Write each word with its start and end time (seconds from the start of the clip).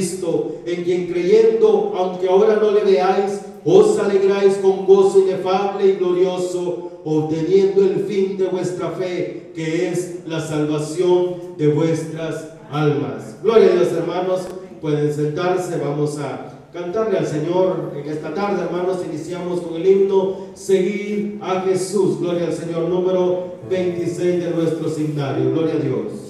Cristo, 0.00 0.62
en 0.64 0.82
quien 0.82 1.06
creyendo, 1.08 1.92
aunque 1.94 2.26
ahora 2.26 2.56
no 2.56 2.70
le 2.70 2.84
veáis, 2.84 3.40
os 3.66 3.98
alegráis 3.98 4.54
con 4.54 4.86
gozo 4.86 5.20
inefable 5.20 5.88
y 5.88 5.92
glorioso, 5.96 7.02
obteniendo 7.04 7.82
el 7.82 8.06
fin 8.06 8.38
de 8.38 8.46
vuestra 8.46 8.92
fe, 8.92 9.52
que 9.54 9.88
es 9.88 10.20
la 10.26 10.40
salvación 10.40 11.56
de 11.58 11.68
vuestras 11.68 12.48
almas. 12.70 13.36
Gloria 13.42 13.68
a 13.68 13.72
Dios, 13.72 13.92
hermanos. 13.92 14.40
Pueden 14.80 15.12
sentarse, 15.12 15.76
vamos 15.76 16.18
a 16.18 16.50
cantarle 16.72 17.18
al 17.18 17.26
Señor 17.26 17.92
en 17.94 18.10
esta 18.10 18.32
tarde, 18.32 18.62
hermanos. 18.62 19.02
Iniciamos 19.06 19.60
con 19.60 19.74
el 19.74 19.86
himno 19.86 20.46
Seguir 20.54 21.38
a 21.42 21.60
Jesús. 21.60 22.20
Gloria 22.20 22.46
al 22.46 22.54
Señor, 22.54 22.88
número 22.88 23.56
26 23.68 24.44
de 24.44 24.50
nuestro 24.50 24.88
cintario. 24.88 25.50
Gloria 25.50 25.74
a 25.74 25.78
Dios. 25.78 26.29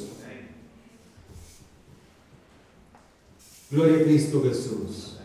Gloria 3.71 3.99
a 3.99 4.03
Cristo 4.03 4.43
Jesús. 4.43 5.17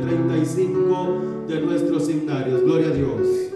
35 0.00 1.44
de 1.48 1.60
nuestros 1.60 2.08
himnarios. 2.08 2.62
Gloria 2.62 2.88
a 2.88 2.92
Dios. 2.92 3.49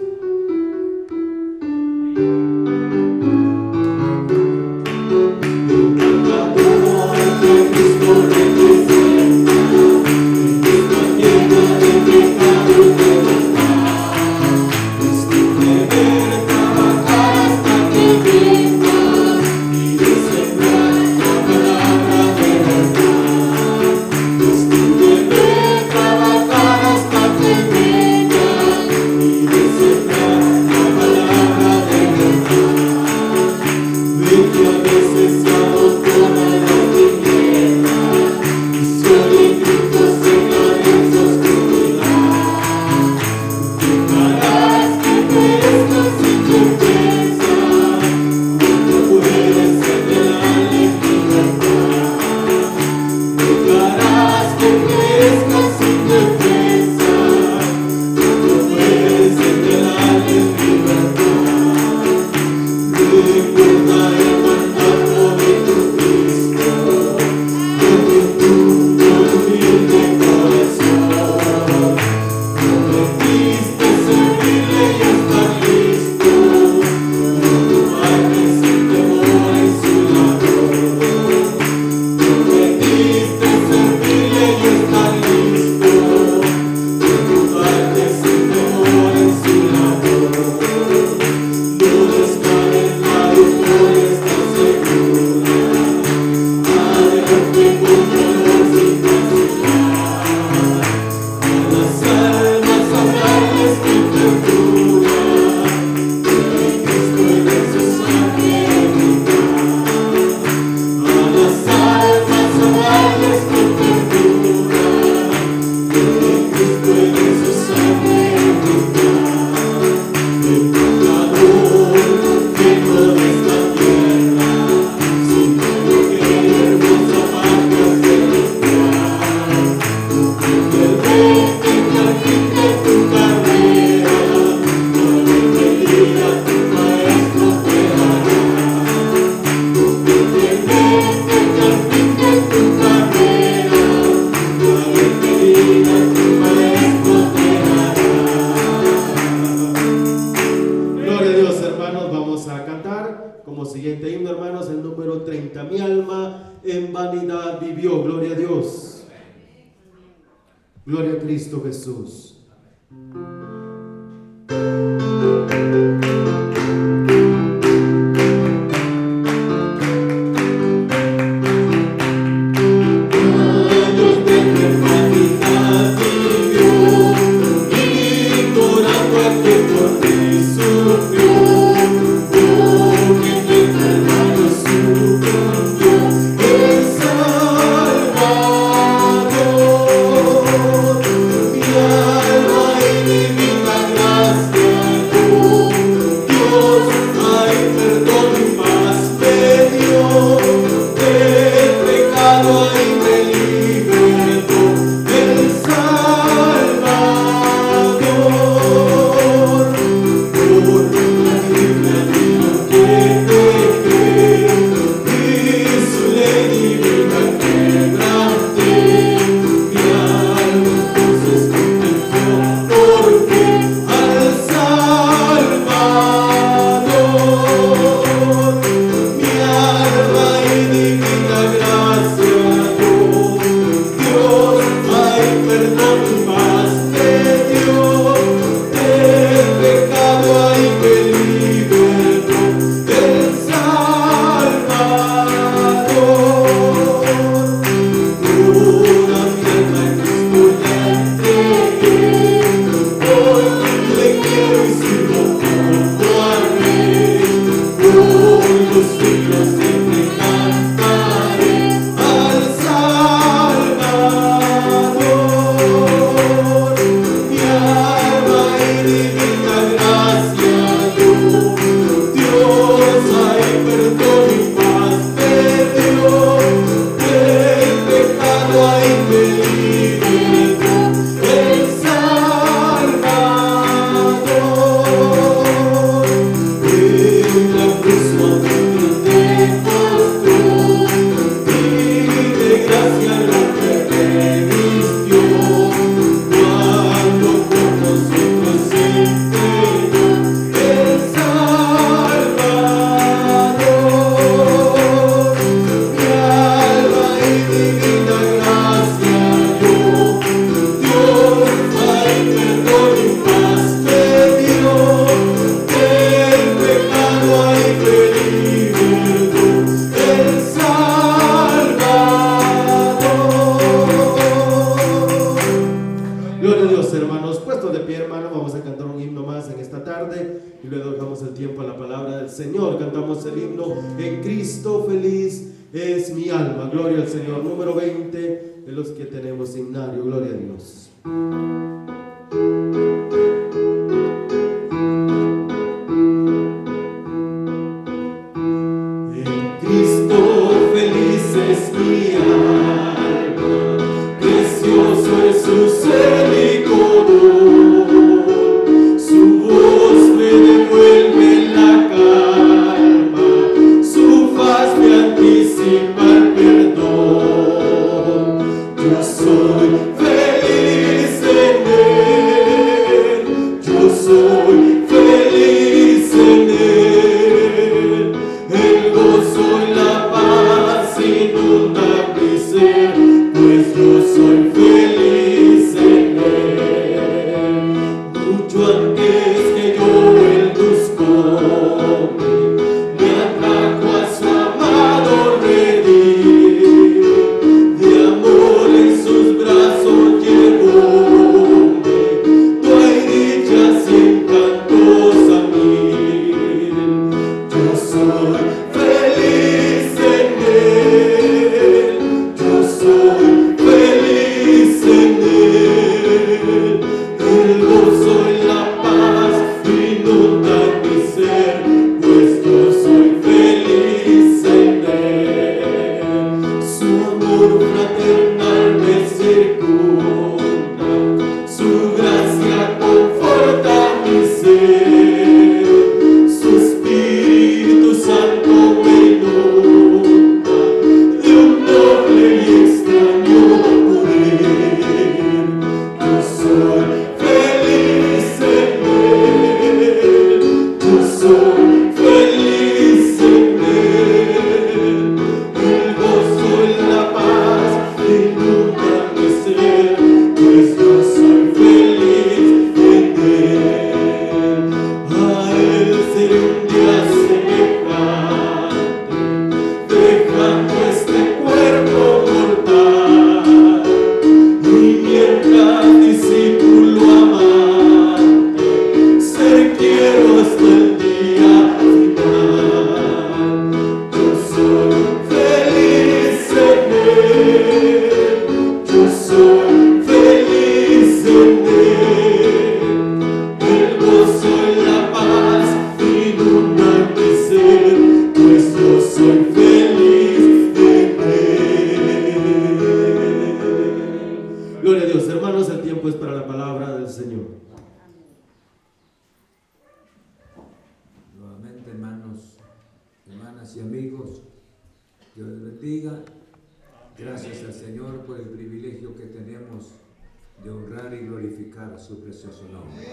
Honrar 520.95 521.13
y 521.13 521.25
glorificar 521.25 521.99
su 521.99 522.21
precioso 522.21 522.63
nombre. 522.71 523.05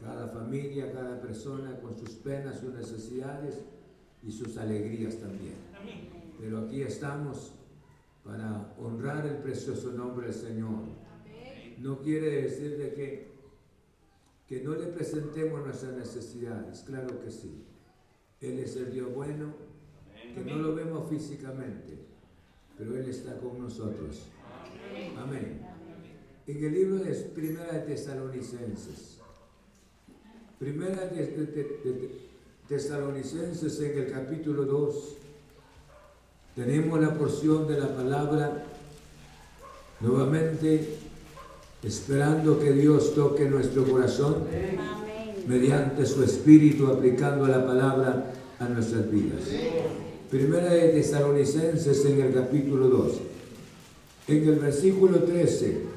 Cada 0.00 0.28
familia, 0.28 0.92
cada 0.92 1.20
persona 1.20 1.78
con 1.80 1.96
sus 1.96 2.10
penas, 2.10 2.60
sus 2.60 2.72
necesidades 2.72 3.62
y 4.22 4.30
sus 4.30 4.56
alegrías 4.56 5.16
también. 5.16 5.54
Pero 6.38 6.58
aquí 6.60 6.82
estamos 6.82 7.52
para 8.24 8.72
honrar 8.78 9.26
el 9.26 9.38
precioso 9.38 9.92
nombre 9.92 10.28
del 10.28 10.36
Señor. 10.36 10.84
No 11.78 11.98
quiere 12.00 12.42
decir 12.42 12.78
de 12.78 12.94
que, 12.94 13.32
que 14.46 14.62
no 14.62 14.74
le 14.74 14.86
presentemos 14.86 15.64
nuestras 15.64 15.94
necesidades, 15.94 16.84
claro 16.86 17.20
que 17.20 17.30
sí. 17.30 17.64
Él 18.40 18.58
es 18.60 18.76
el 18.76 18.92
Dios 18.92 19.12
bueno, 19.14 19.54
que 20.34 20.40
no 20.40 20.56
lo 20.56 20.74
vemos 20.74 21.08
físicamente, 21.08 21.98
pero 22.76 22.96
Él 22.96 23.08
está 23.08 23.36
con 23.38 23.60
nosotros. 23.60 24.26
Amén. 25.18 25.75
En 26.48 26.64
el 26.64 26.72
libro 26.72 26.98
de 26.98 27.12
Primera 27.12 27.72
de 27.72 27.80
Tesalonicenses, 27.80 29.18
Primera 30.60 31.06
de, 31.06 32.10
Tesalonicenses 32.68 33.80
en 33.80 33.98
el 33.98 34.12
capítulo 34.12 34.64
2, 34.64 34.94
tenemos 36.54 37.00
la 37.00 37.14
porción 37.14 37.66
de 37.66 37.80
la 37.80 37.88
palabra. 37.96 38.64
Nuevamente 39.98 40.98
esperando 41.82 42.60
que 42.60 42.72
Dios 42.72 43.14
toque 43.16 43.50
nuestro 43.50 43.82
corazón 43.84 44.44
mediante 45.48 46.06
su 46.06 46.22
espíritu 46.22 46.86
aplicando 46.86 47.48
la 47.48 47.66
palabra 47.66 48.32
a 48.60 48.68
nuestras 48.68 49.10
vidas. 49.10 49.40
Primera 50.30 50.72
de 50.72 50.90
Tesalonicenses 50.90 52.04
en 52.04 52.20
el 52.20 52.32
capítulo 52.32 52.88
2. 52.88 53.12
En 54.28 54.48
el 54.48 54.58
versículo 54.60 55.24
13 55.24 55.95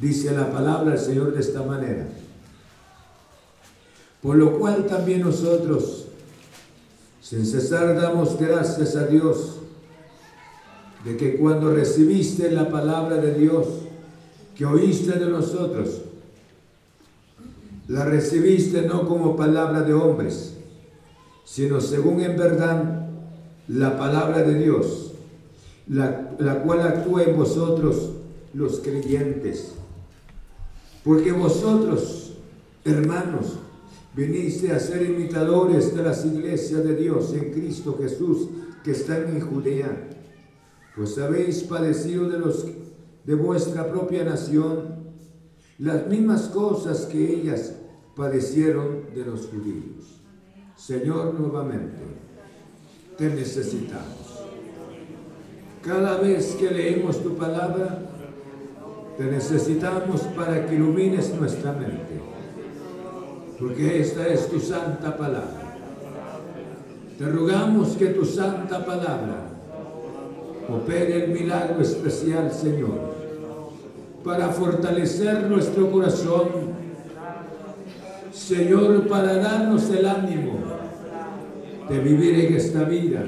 dice 0.00 0.32
la 0.32 0.50
palabra 0.50 0.92
del 0.92 1.00
Señor 1.00 1.32
de 1.32 1.40
esta 1.40 1.62
manera. 1.62 2.06
Por 4.22 4.36
lo 4.36 4.58
cual 4.58 4.86
también 4.86 5.22
nosotros, 5.22 6.06
sin 7.22 7.46
cesar, 7.46 8.00
damos 8.00 8.38
gracias 8.38 8.96
a 8.96 9.06
Dios 9.06 9.56
de 11.04 11.16
que 11.16 11.36
cuando 11.36 11.72
recibiste 11.72 12.50
la 12.50 12.68
palabra 12.68 13.16
de 13.16 13.34
Dios 13.34 13.66
que 14.56 14.66
oíste 14.66 15.18
de 15.18 15.30
nosotros, 15.30 16.02
la 17.86 18.04
recibiste 18.04 18.82
no 18.82 19.06
como 19.06 19.36
palabra 19.36 19.82
de 19.82 19.94
hombres, 19.94 20.56
sino 21.44 21.80
según 21.80 22.20
en 22.20 22.36
verdad 22.36 23.08
la 23.68 23.96
palabra 23.96 24.42
de 24.42 24.54
Dios, 24.54 25.12
la, 25.88 26.32
la 26.38 26.62
cual 26.62 26.82
actúa 26.82 27.22
en 27.22 27.36
vosotros 27.36 28.10
los 28.52 28.80
creyentes. 28.80 29.72
Porque 31.08 31.32
vosotros, 31.32 32.34
hermanos, 32.84 33.54
viniste 34.14 34.72
a 34.72 34.78
ser 34.78 35.08
imitadores 35.08 35.96
de 35.96 36.02
las 36.02 36.22
iglesias 36.26 36.84
de 36.84 36.96
Dios 36.96 37.32
en 37.32 37.50
Cristo 37.50 37.96
Jesús 37.98 38.50
que 38.84 38.90
están 38.90 39.24
en 39.34 39.40
Judea, 39.40 40.10
pues 40.94 41.16
habéis 41.16 41.62
padecido 41.62 42.28
de 42.28 42.38
los 42.38 42.66
de 43.24 43.34
vuestra 43.34 43.90
propia 43.90 44.22
nación 44.22 44.98
las 45.78 46.06
mismas 46.08 46.42
cosas 46.48 47.06
que 47.06 47.36
ellas 47.36 47.72
padecieron 48.14 49.06
de 49.14 49.24
los 49.24 49.46
judíos. 49.46 50.20
Señor, 50.76 51.40
nuevamente, 51.40 52.02
te 53.16 53.30
necesitamos. 53.30 54.44
Cada 55.82 56.18
vez 56.18 56.54
que 56.56 56.70
leemos 56.70 57.22
tu 57.22 57.34
palabra, 57.34 58.07
te 59.18 59.24
necesitamos 59.24 60.22
para 60.36 60.64
que 60.66 60.76
ilumines 60.76 61.34
nuestra 61.34 61.72
mente, 61.72 62.20
porque 63.58 64.00
esta 64.00 64.26
es 64.28 64.48
tu 64.48 64.60
santa 64.60 65.16
palabra. 65.16 65.76
Te 67.18 67.26
rogamos 67.26 67.96
que 67.96 68.06
tu 68.06 68.24
santa 68.24 68.86
palabra 68.86 69.48
opere 70.68 71.24
el 71.24 71.32
milagro 71.32 71.82
especial, 71.82 72.50
Señor, 72.52 73.12
para 74.24 74.48
fortalecer 74.50 75.42
nuestro 75.48 75.90
corazón 75.90 76.78
Señor, 78.48 79.08
para 79.08 79.36
darnos 79.36 79.90
el 79.90 80.06
ánimo 80.06 80.54
de 81.88 81.98
vivir 81.98 82.46
en 82.46 82.54
esta 82.54 82.84
vida, 82.84 83.24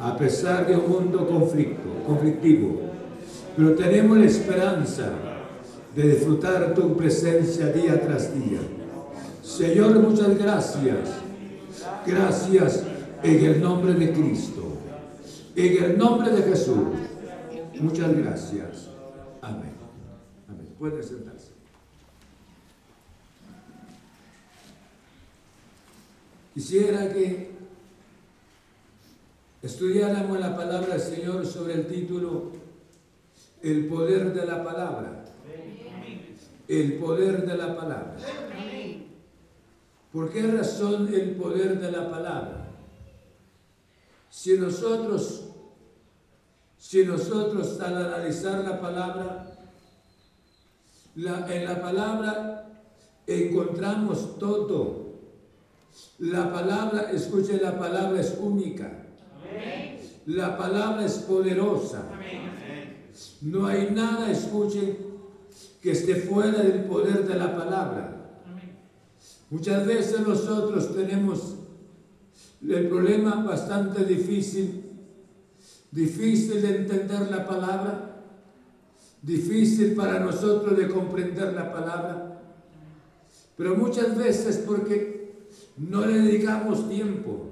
a 0.00 0.16
pesar 0.16 0.66
de 0.66 0.76
un 0.76 0.90
mundo 0.90 1.26
conflictivo. 2.06 2.87
Pero 3.58 3.74
tenemos 3.74 4.16
la 4.16 4.26
esperanza 4.26 5.10
de 5.92 6.10
disfrutar 6.10 6.74
tu 6.74 6.96
presencia 6.96 7.66
día 7.72 8.00
tras 8.00 8.32
día. 8.32 8.60
Señor, 9.42 9.98
muchas 9.98 10.38
gracias. 10.38 11.08
Gracias 12.06 12.84
en 13.20 13.44
el 13.44 13.60
nombre 13.60 13.94
de 13.94 14.12
Cristo. 14.12 14.62
En 15.56 15.84
el 15.84 15.98
nombre 15.98 16.30
de 16.30 16.42
Jesús. 16.42 16.86
Muchas 17.80 18.16
gracias. 18.16 18.90
Amén. 19.42 19.72
Amén. 20.48 20.68
Puede 20.78 21.02
sentarse. 21.02 21.50
Quisiera 26.54 27.12
que 27.12 27.50
estudiáramos 29.62 30.38
la 30.38 30.56
palabra 30.56 30.94
del 30.94 31.00
Señor 31.00 31.44
sobre 31.44 31.74
el 31.74 31.88
título 31.88 32.57
El 33.62 33.86
poder 33.86 34.32
de 34.32 34.46
la 34.46 34.64
palabra. 34.64 35.24
El 36.68 36.98
poder 36.98 37.46
de 37.46 37.56
la 37.56 37.76
palabra. 37.76 38.16
¿Por 40.12 40.30
qué 40.30 40.42
razón 40.42 41.12
el 41.12 41.36
poder 41.36 41.80
de 41.80 41.92
la 41.92 42.10
palabra? 42.10 42.68
Si 44.30 44.56
nosotros, 44.58 45.44
si 46.78 47.04
nosotros 47.04 47.80
al 47.80 47.96
analizar 47.96 48.64
la 48.64 48.80
palabra, 48.80 49.52
en 51.16 51.64
la 51.64 51.82
palabra 51.82 52.70
encontramos 53.26 54.38
todo 54.38 55.08
la 56.18 56.52
palabra, 56.52 57.10
escuche, 57.12 57.60
la 57.60 57.78
palabra 57.78 58.20
es 58.20 58.36
única. 58.40 58.90
La 60.26 60.58
palabra 60.58 61.06
es 61.06 61.18
poderosa. 61.18 62.02
No 63.42 63.66
hay 63.66 63.90
nada, 63.90 64.30
escuche, 64.30 64.96
que 65.80 65.92
esté 65.92 66.16
fuera 66.16 66.62
del 66.62 66.84
poder 66.84 67.26
de 67.26 67.34
la 67.34 67.56
palabra. 67.56 68.14
Muchas 69.50 69.86
veces 69.86 70.26
nosotros 70.26 70.94
tenemos 70.94 71.54
el 72.66 72.88
problema 72.88 73.36
bastante 73.44 74.04
difícil, 74.04 74.84
difícil 75.90 76.60
de 76.60 76.76
entender 76.76 77.30
la 77.30 77.46
palabra, 77.46 78.24
difícil 79.22 79.94
para 79.94 80.20
nosotros 80.20 80.76
de 80.76 80.88
comprender 80.88 81.54
la 81.54 81.72
palabra, 81.72 82.40
pero 83.56 83.74
muchas 83.74 84.16
veces 84.16 84.62
porque 84.66 85.32
no 85.76 86.04
le 86.04 86.18
dedicamos 86.18 86.88
tiempo, 86.88 87.46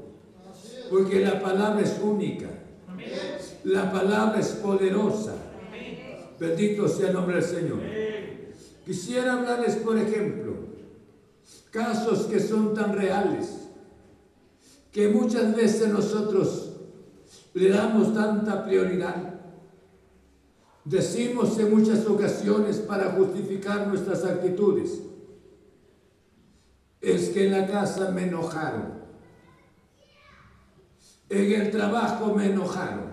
porque 0.91 1.21
la 1.21 1.41
palabra 1.41 1.83
es 1.83 1.99
única. 2.03 2.49
La 3.65 3.91
palabra 3.91 4.39
es 4.39 4.49
poderosa. 4.49 5.35
Bendito 6.39 6.89
sea 6.89 7.09
el 7.09 7.15
nombre 7.15 7.37
del 7.37 7.45
Señor. 7.45 7.79
Quisiera 8.85 9.35
hablarles, 9.35 9.77
por 9.77 9.99
ejemplo, 9.99 10.55
casos 11.71 12.27
que 12.27 12.41
son 12.41 12.75
tan 12.75 12.95
reales, 12.95 13.69
que 14.93 15.09
muchas 15.09 15.55
veces 15.57 15.89
nosotros 15.89 16.73
le 17.55 17.69
damos 17.71 18.15
tanta 18.15 18.65
prioridad. 18.65 19.35
Decimos 20.85 21.59
en 21.59 21.77
muchas 21.77 22.07
ocasiones 22.07 22.79
para 22.79 23.13
justificar 23.13 23.89
nuestras 23.89 24.25
actitudes 24.25 25.01
es 27.07 27.29
que 27.29 27.47
en 27.47 27.53
la 27.53 27.67
casa 27.67 28.11
me 28.11 28.25
enojaron. 28.25 28.95
En 31.29 31.53
el 31.53 31.71
trabajo 31.71 32.35
me 32.35 32.47
enojaron. 32.47 33.13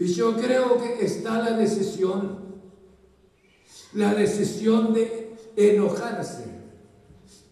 Y 0.00 0.06
yo 0.14 0.34
creo 0.34 0.82
que 0.82 1.04
está 1.04 1.38
la 1.40 1.58
decisión, 1.58 2.38
la 3.92 4.14
decisión 4.14 4.94
de 4.94 5.36
enojarse 5.56 6.46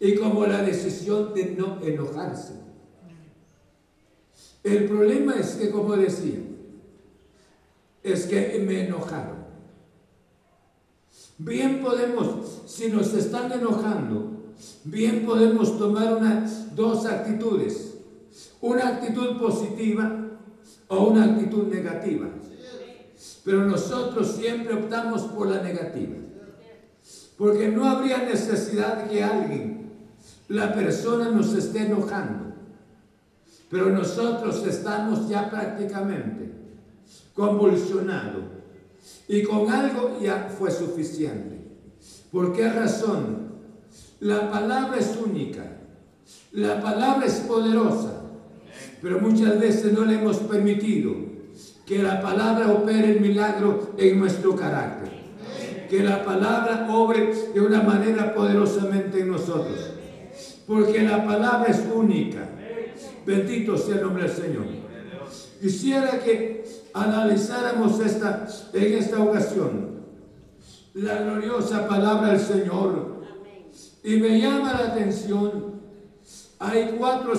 y 0.00 0.14
como 0.14 0.46
la 0.46 0.62
decisión 0.62 1.34
de 1.34 1.50
no 1.50 1.78
enojarse. 1.82 2.54
El 4.64 4.86
problema 4.86 5.34
es 5.34 5.56
que, 5.56 5.70
como 5.70 5.94
decía, 5.94 6.38
es 8.02 8.26
que 8.26 8.64
me 8.66 8.86
enojaron. 8.86 9.44
Bien 11.36 11.82
podemos, 11.82 12.62
si 12.66 12.88
nos 12.88 13.12
están 13.12 13.52
enojando, 13.52 14.54
bien 14.84 15.26
podemos 15.26 15.78
tomar 15.78 16.16
unas 16.16 16.74
dos 16.74 17.04
actitudes. 17.04 17.84
una 18.60 18.88
actitud 18.88 19.38
positiva 19.38 20.24
o 20.88 21.04
una 21.08 21.24
actitud 21.24 21.68
negativa. 21.68 22.37
Pero 23.48 23.64
nosotros 23.64 24.32
siempre 24.32 24.74
optamos 24.74 25.22
por 25.22 25.48
la 25.48 25.62
negativa. 25.62 26.16
Porque 27.38 27.68
no 27.68 27.88
habría 27.88 28.18
necesidad 28.18 29.08
que 29.08 29.24
alguien, 29.24 29.90
la 30.48 30.74
persona 30.74 31.30
nos 31.30 31.54
esté 31.54 31.86
enojando. 31.86 32.52
Pero 33.70 33.88
nosotros 33.88 34.66
estamos 34.66 35.30
ya 35.30 35.48
prácticamente 35.48 36.52
convulsionados. 37.32 38.44
Y 39.28 39.42
con 39.44 39.70
algo 39.70 40.18
ya 40.20 40.54
fue 40.58 40.70
suficiente. 40.70 41.58
¿Por 42.30 42.52
qué 42.52 42.68
razón? 42.68 43.48
La 44.20 44.50
palabra 44.50 44.98
es 44.98 45.16
única. 45.16 45.78
La 46.52 46.82
palabra 46.82 47.24
es 47.24 47.36
poderosa. 47.36 48.24
Pero 49.00 49.20
muchas 49.20 49.58
veces 49.58 49.94
no 49.94 50.04
le 50.04 50.16
hemos 50.16 50.36
permitido 50.36 51.27
que 51.88 52.02
la 52.02 52.20
palabra 52.20 52.70
opere 52.70 53.12
el 53.12 53.20
milagro 53.20 53.94
en 53.96 54.18
nuestro 54.20 54.54
carácter. 54.54 55.08
Que 55.88 56.02
la 56.02 56.22
palabra 56.22 56.86
obre 56.90 57.32
de 57.54 57.60
una 57.62 57.82
manera 57.82 58.34
poderosamente 58.34 59.20
en 59.20 59.30
nosotros. 59.30 59.92
Porque 60.66 61.02
la 61.02 61.24
palabra 61.24 61.70
es 61.70 61.82
única. 61.92 62.46
Bendito 63.24 63.78
sea 63.78 63.94
el 63.96 64.02
nombre 64.02 64.24
del 64.24 64.32
Señor. 64.32 64.66
Quisiera 65.62 66.18
que 66.22 66.62
analizáramos 66.92 67.98
esta, 68.00 68.46
en 68.74 68.92
esta 68.92 69.22
ocasión 69.22 69.88
la 70.92 71.22
gloriosa 71.22 71.88
palabra 71.88 72.32
del 72.32 72.40
Señor. 72.40 73.22
Y 74.04 74.16
me 74.18 74.38
llama 74.38 74.74
la 74.74 74.92
atención, 74.92 75.80
hay 76.58 76.96
cuatro, 76.98 77.32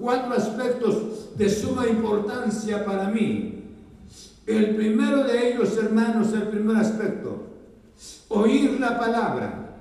cuatro 0.00 0.34
aspectos 0.34 1.36
de 1.36 1.48
suma 1.48 1.86
importancia 1.86 2.84
para 2.84 3.08
mí. 3.08 3.61
El 4.46 4.74
primero 4.76 5.24
de 5.24 5.52
ellos, 5.52 5.76
hermanos, 5.76 6.32
el 6.32 6.48
primer 6.48 6.76
aspecto, 6.76 7.46
oír 8.28 8.80
la 8.80 8.98
palabra. 8.98 9.76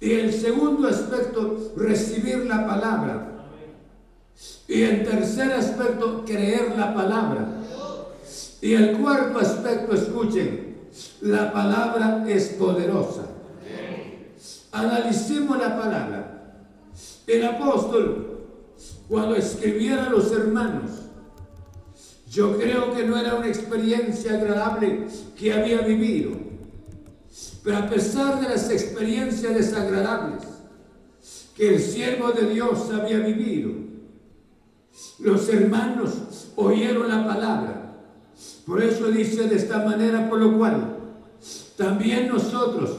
Y 0.00 0.12
el 0.12 0.32
segundo 0.32 0.88
aspecto, 0.88 1.72
recibir 1.76 2.46
la 2.46 2.66
palabra. 2.66 3.28
Y 4.66 4.82
el 4.82 5.04
tercer 5.04 5.52
aspecto, 5.52 6.24
creer 6.24 6.74
la 6.76 6.94
palabra. 6.94 7.46
Y 8.60 8.74
el 8.74 8.98
cuarto 8.98 9.38
aspecto, 9.38 9.94
escuchen, 9.94 10.76
la 11.20 11.52
palabra 11.52 12.24
es 12.28 12.48
poderosa. 12.50 13.26
Analicemos 14.72 15.58
la 15.58 15.78
palabra. 15.78 16.54
El 17.26 17.44
apóstol, 17.44 18.40
cuando 19.08 19.36
escribiera 19.36 20.06
a 20.06 20.10
los 20.10 20.32
hermanos, 20.32 20.90
yo 22.32 22.56
creo 22.56 22.94
que 22.94 23.04
no 23.04 23.18
era 23.18 23.34
una 23.34 23.46
experiencia 23.46 24.32
agradable 24.32 25.06
que 25.38 25.52
había 25.52 25.82
vivido. 25.82 26.30
Pero 27.62 27.76
a 27.76 27.86
pesar 27.90 28.40
de 28.40 28.48
las 28.48 28.70
experiencias 28.70 29.54
desagradables 29.54 30.42
que 31.54 31.74
el 31.74 31.80
siervo 31.80 32.32
de 32.32 32.48
Dios 32.48 32.90
había 32.90 33.18
vivido, 33.18 33.72
los 35.18 35.46
hermanos 35.50 36.14
oyeron 36.56 37.10
la 37.10 37.26
palabra. 37.26 37.98
Por 38.64 38.82
eso 38.82 39.10
dice 39.10 39.46
de 39.46 39.56
esta 39.56 39.84
manera, 39.84 40.30
por 40.30 40.40
lo 40.40 40.56
cual 40.56 40.96
también 41.76 42.28
nosotros, 42.28 42.96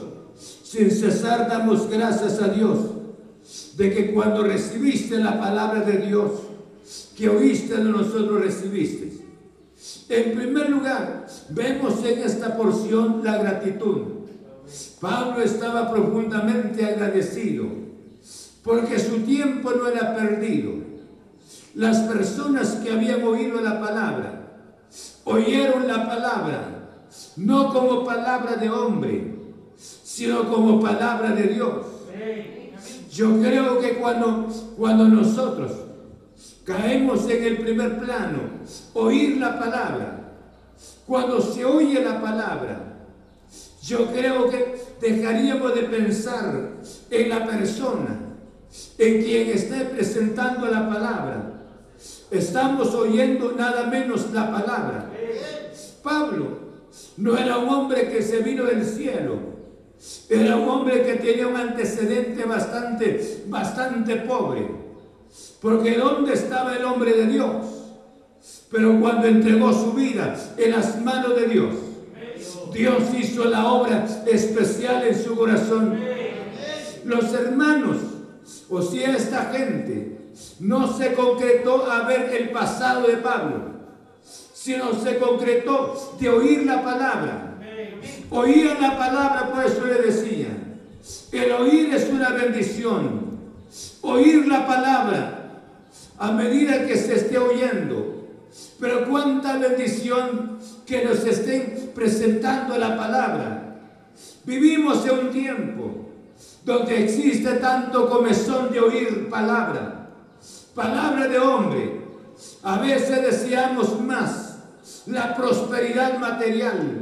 sin 0.62 0.92
cesar, 0.92 1.48
damos 1.48 1.90
gracias 1.90 2.40
a 2.40 2.48
Dios 2.48 2.78
de 3.76 3.92
que 3.92 4.14
cuando 4.14 4.44
recibiste 4.44 5.18
la 5.18 5.40
palabra 5.40 5.80
de 5.80 6.06
Dios, 6.06 6.30
que 7.16 7.28
oíste 7.28 7.76
de 7.76 7.84
nosotros 7.84 8.40
recibiste. 8.40 9.13
En 10.08 10.34
primer 10.34 10.70
lugar, 10.70 11.26
vemos 11.50 12.04
en 12.04 12.18
esta 12.20 12.56
porción 12.56 13.22
la 13.22 13.38
gratitud. 13.38 14.02
Pablo 15.00 15.42
estaba 15.42 15.90
profundamente 15.90 16.84
agradecido 16.84 17.66
porque 18.62 18.98
su 18.98 19.20
tiempo 19.20 19.72
no 19.72 19.88
era 19.88 20.14
perdido. 20.14 20.72
Las 21.74 21.98
personas 22.00 22.76
que 22.76 22.92
habían 22.92 23.22
oído 23.24 23.60
la 23.60 23.80
palabra, 23.80 24.48
oyeron 25.24 25.86
la 25.86 26.06
palabra 26.06 26.74
no 27.36 27.72
como 27.72 28.04
palabra 28.04 28.56
de 28.56 28.70
hombre, 28.70 29.34
sino 29.76 30.48
como 30.48 30.80
palabra 30.80 31.32
de 31.32 31.48
Dios. 31.48 31.86
Yo 33.12 33.40
creo 33.40 33.78
que 33.80 33.94
cuando, 33.94 34.48
cuando 34.76 35.08
nosotros 35.08 35.70
caemos 36.64 37.28
en 37.28 37.44
el 37.44 37.58
primer 37.58 37.98
plano, 37.98 38.38
oír 38.94 39.36
la 39.36 39.58
palabra, 39.58 40.20
cuando 41.06 41.40
se 41.40 41.64
oye 41.64 42.02
la 42.02 42.20
palabra, 42.20 42.80
yo 43.82 44.06
creo 44.06 44.48
que 44.48 44.80
dejaríamos 45.00 45.74
de 45.74 45.82
pensar 45.82 46.70
en 47.10 47.28
la 47.28 47.46
persona, 47.46 48.18
en 48.96 49.22
quien 49.22 49.50
esté 49.50 49.84
presentando 49.84 50.66
la 50.66 50.88
palabra. 50.88 51.50
Estamos 52.30 52.94
oyendo 52.94 53.52
nada 53.52 53.86
menos 53.86 54.32
la 54.32 54.50
palabra. 54.50 55.10
Pablo 56.02 56.64
no 57.18 57.36
era 57.36 57.58
un 57.58 57.68
hombre 57.68 58.08
que 58.08 58.22
se 58.22 58.38
vino 58.38 58.64
del 58.64 58.84
cielo. 58.84 59.54
Era 60.28 60.56
un 60.56 60.68
hombre 60.68 61.02
que 61.04 61.14
tenía 61.14 61.46
un 61.46 61.56
antecedente 61.56 62.44
bastante, 62.44 63.44
bastante 63.48 64.16
pobre. 64.16 64.83
Porque 65.60 65.96
¿dónde 65.96 66.34
estaba 66.34 66.76
el 66.76 66.84
hombre 66.84 67.12
de 67.12 67.26
Dios? 67.26 67.66
Pero 68.70 69.00
cuando 69.00 69.26
entregó 69.26 69.72
su 69.72 69.92
vida 69.92 70.36
en 70.56 70.70
las 70.72 71.00
manos 71.00 71.36
de 71.36 71.46
Dios, 71.46 71.74
Dios 72.72 73.02
hizo 73.16 73.44
la 73.44 73.72
obra 73.72 74.06
especial 74.26 75.04
en 75.06 75.22
su 75.22 75.36
corazón. 75.36 75.98
Los 77.04 77.32
hermanos, 77.32 77.98
o 78.68 78.82
si 78.82 79.02
esta 79.02 79.52
gente, 79.52 80.18
no 80.60 80.92
se 80.96 81.12
concretó 81.14 81.90
a 81.90 82.06
ver 82.06 82.34
el 82.34 82.50
pasado 82.50 83.06
de 83.06 83.16
Pablo 83.18 83.74
sino 84.64 84.94
se 84.94 85.18
concretó 85.18 86.16
de 86.18 86.28
oír 86.30 86.64
la 86.64 86.82
palabra. 86.82 87.58
Oían 88.30 88.80
la 88.80 88.96
palabra, 88.96 89.50
por 89.52 89.62
eso 89.62 89.84
le 89.84 89.96
decía, 89.96 90.48
el 91.32 91.52
oír 91.52 91.94
es 91.94 92.08
una 92.08 92.30
bendición. 92.30 93.23
Oír 94.02 94.46
la 94.46 94.66
palabra 94.66 95.44
a 96.18 96.32
medida 96.32 96.86
que 96.86 96.96
se 96.96 97.14
esté 97.14 97.38
oyendo. 97.38 98.28
Pero 98.78 99.08
cuánta 99.08 99.56
bendición 99.58 100.58
que 100.86 101.04
nos 101.04 101.24
estén 101.24 101.92
presentando 101.94 102.76
la 102.78 102.96
palabra. 102.96 103.76
Vivimos 104.44 105.04
en 105.06 105.18
un 105.18 105.30
tiempo 105.30 106.04
donde 106.64 107.04
existe 107.04 107.54
tanto 107.54 108.08
comezón 108.08 108.70
de 108.70 108.80
oír 108.80 109.28
palabra, 109.28 110.08
palabra 110.74 111.28
de 111.28 111.38
hombre. 111.38 112.04
A 112.62 112.78
veces 112.78 113.22
deseamos 113.22 114.00
más 114.00 114.58
la 115.06 115.34
prosperidad 115.34 116.18
material. 116.18 117.00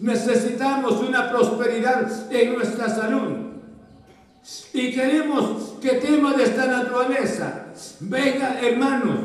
Necesitamos 0.00 1.00
una 1.00 1.30
prosperidad 1.30 2.32
en 2.32 2.54
nuestra 2.54 2.88
salud. 2.88 3.43
Y 4.72 4.92
queremos 4.92 5.74
que 5.80 5.92
temas 5.94 6.36
de 6.36 6.44
esta 6.44 6.66
naturaleza 6.66 7.66
venga, 8.00 8.60
hermanos, 8.60 9.20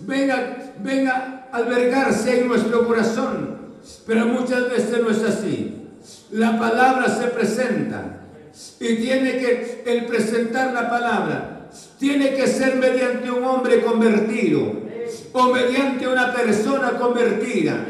venga, 0.00 0.72
venga 0.82 1.46
a 1.52 1.56
albergarse 1.56 2.40
en 2.40 2.48
nuestro 2.48 2.86
corazón. 2.86 3.54
Pero 4.06 4.26
muchas 4.26 4.68
veces 4.70 5.00
no 5.02 5.10
es 5.10 5.22
así. 5.22 5.88
La 6.32 6.58
palabra 6.58 7.08
se 7.08 7.28
presenta 7.28 8.20
y 8.80 8.96
tiene 8.96 9.38
que, 9.38 9.82
el 9.86 10.06
presentar 10.06 10.72
la 10.72 10.88
palabra, 10.88 11.68
tiene 11.98 12.34
que 12.34 12.46
ser 12.46 12.76
mediante 12.76 13.30
un 13.30 13.44
hombre 13.44 13.82
convertido 13.82 14.84
o 15.32 15.52
mediante 15.52 16.06
una 16.06 16.32
persona 16.32 16.92
convertida 16.92 17.86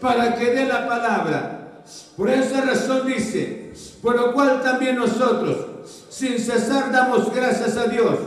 para 0.00 0.34
que 0.36 0.52
dé 0.52 0.66
la 0.66 0.86
palabra. 0.86 1.82
Por 2.16 2.30
esa 2.30 2.62
razón 2.62 3.06
dice, 3.06 3.72
por 4.02 4.16
lo 4.16 4.32
cual 4.32 4.62
también 4.62 4.96
nosotros, 4.96 5.69
sin 6.10 6.38
cesar, 6.38 6.92
damos 6.92 7.34
gracias 7.34 7.78
a 7.78 7.86
Dios. 7.86 8.18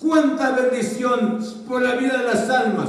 Cuánta 0.00 0.50
bendición 0.50 1.38
por 1.68 1.82
la 1.82 1.94
vida 1.94 2.18
de 2.18 2.24
las 2.24 2.50
almas 2.50 2.88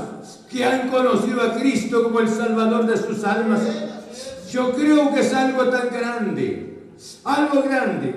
que 0.49 0.65
han 0.65 0.89
conocido 0.89 1.41
a 1.41 1.53
Cristo 1.53 2.03
como 2.03 2.21
el 2.21 2.29
Salvador 2.29 2.87
de 2.87 2.97
sus 2.97 3.23
almas. 3.23 3.59
Yo 4.51 4.71
creo 4.71 5.13
que 5.13 5.19
es 5.19 5.33
algo 5.33 5.65
tan 5.65 5.89
grande, 5.89 6.87
algo 7.23 7.61
grande. 7.61 8.15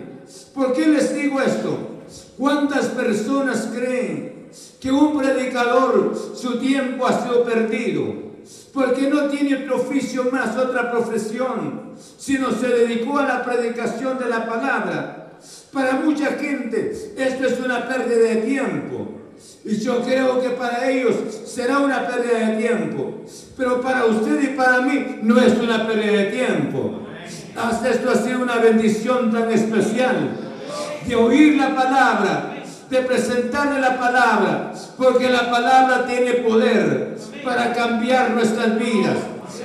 ¿Por 0.55 0.73
qué 0.73 0.87
les 0.87 1.15
digo 1.15 1.43
esto? 1.43 2.01
¿Cuántas 2.39 2.87
personas 2.87 3.69
creen 3.75 4.33
que 4.81 4.91
un 4.91 5.17
predicador 5.17 6.13
su 6.35 6.59
tiempo 6.59 7.07
ha 7.07 7.23
sido 7.23 7.45
perdido, 7.45 8.03
porque 8.75 9.09
no 9.09 9.29
tiene 9.29 9.63
otro 9.63 9.77
oficio 9.77 10.25
más, 10.33 10.57
otra 10.57 10.91
profesión, 10.91 11.93
sino 12.19 12.51
se 12.51 12.69
dedicó 12.69 13.19
a 13.19 13.27
la 13.27 13.45
predicación 13.45 14.19
de 14.19 14.29
la 14.29 14.47
palabra. 14.47 15.22
Para 15.73 15.95
mucha 15.95 16.33
gente 16.33 16.93
esto 17.17 17.47
es 17.47 17.59
una 17.61 17.89
pérdida 17.89 18.29
de 18.29 18.37
tiempo. 18.43 19.09
Y 19.65 19.77
yo 19.77 20.03
creo 20.03 20.41
que 20.41 20.51
para 20.51 20.91
ellos 20.91 21.15
será 21.47 21.79
una 21.79 22.07
pérdida 22.07 22.51
de 22.51 22.57
tiempo. 22.59 23.23
Pero 23.57 23.81
para 23.81 24.05
usted 24.05 24.43
y 24.43 24.57
para 24.57 24.83
mí 24.83 25.19
no 25.23 25.41
es 25.41 25.55
una 25.55 25.87
pérdida 25.87 26.13
de 26.13 26.25
tiempo. 26.27 27.01
Hasta 27.57 27.91
esto 27.91 28.11
ha 28.11 28.17
sido 28.17 28.43
una 28.43 28.57
bendición 28.57 29.33
tan 29.33 29.51
especial 29.51 30.31
de 31.07 31.17
oír 31.17 31.57
la 31.57 31.75
palabra, 31.75 32.55
de 32.91 32.99
presentarle 32.99 33.81
la 33.81 33.99
palabra, 33.99 34.73
porque 34.97 35.31
la 35.31 35.51
palabra 35.51 36.07
tiene 36.07 36.33
poder 36.35 37.17
para 37.45 37.73
cambiar 37.73 38.31
nuestras 38.31 38.79
vidas, 38.79 39.17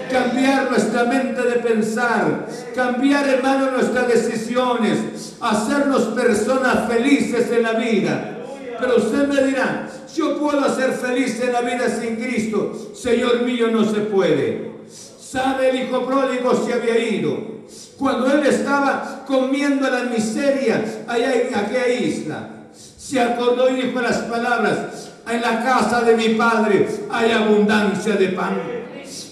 cambiar 0.10 0.70
nuestra 0.70 1.04
mente 1.06 1.42
de 1.42 1.60
pensar, 1.60 2.48
cambiar, 2.76 3.28
hermano, 3.28 3.72
nuestras 3.72 4.08
decisiones, 4.08 5.36
hacernos 5.40 6.04
personas 6.08 6.88
felices 6.88 7.52
en 7.52 7.64
la 7.64 7.74
vida. 7.74 8.38
Pero 8.80 8.98
usted 8.98 9.28
me 9.28 9.44
dirá, 9.44 9.90
yo 10.16 10.40
puedo 10.40 10.76
ser 10.76 10.94
feliz 10.94 11.40
en 11.42 11.54
la 11.54 11.62
vida 11.62 11.90
sin 11.90 12.16
Cristo. 12.16 12.92
Señor 12.96 13.42
mío, 13.44 13.70
no 13.72 13.84
se 13.86 14.02
puede. 14.02 14.72
¿Sabe 15.20 15.70
el 15.70 15.84
hijo 15.84 16.06
pródigo 16.06 16.54
se 16.66 16.74
había 16.74 16.98
ido? 16.98 17.58
Cuando 17.98 18.32
él 18.32 18.46
estaba 18.46 19.24
comiendo 19.28 19.90
la 19.90 20.04
miseria 20.04 21.04
allá 21.08 21.34
en 21.34 21.56
aquella 21.56 21.88
isla, 21.88 22.50
se 22.74 23.20
acordó 23.20 23.70
y 23.70 23.82
dijo 23.82 24.02
las 24.02 24.18
palabras, 24.18 25.10
en 25.30 25.42
la 25.42 25.64
casa 25.64 26.02
de 26.02 26.16
mi 26.16 26.30
padre 26.36 26.88
hay 27.10 27.32
abundancia 27.32 28.14
de 28.16 28.28
pan. 28.30 28.77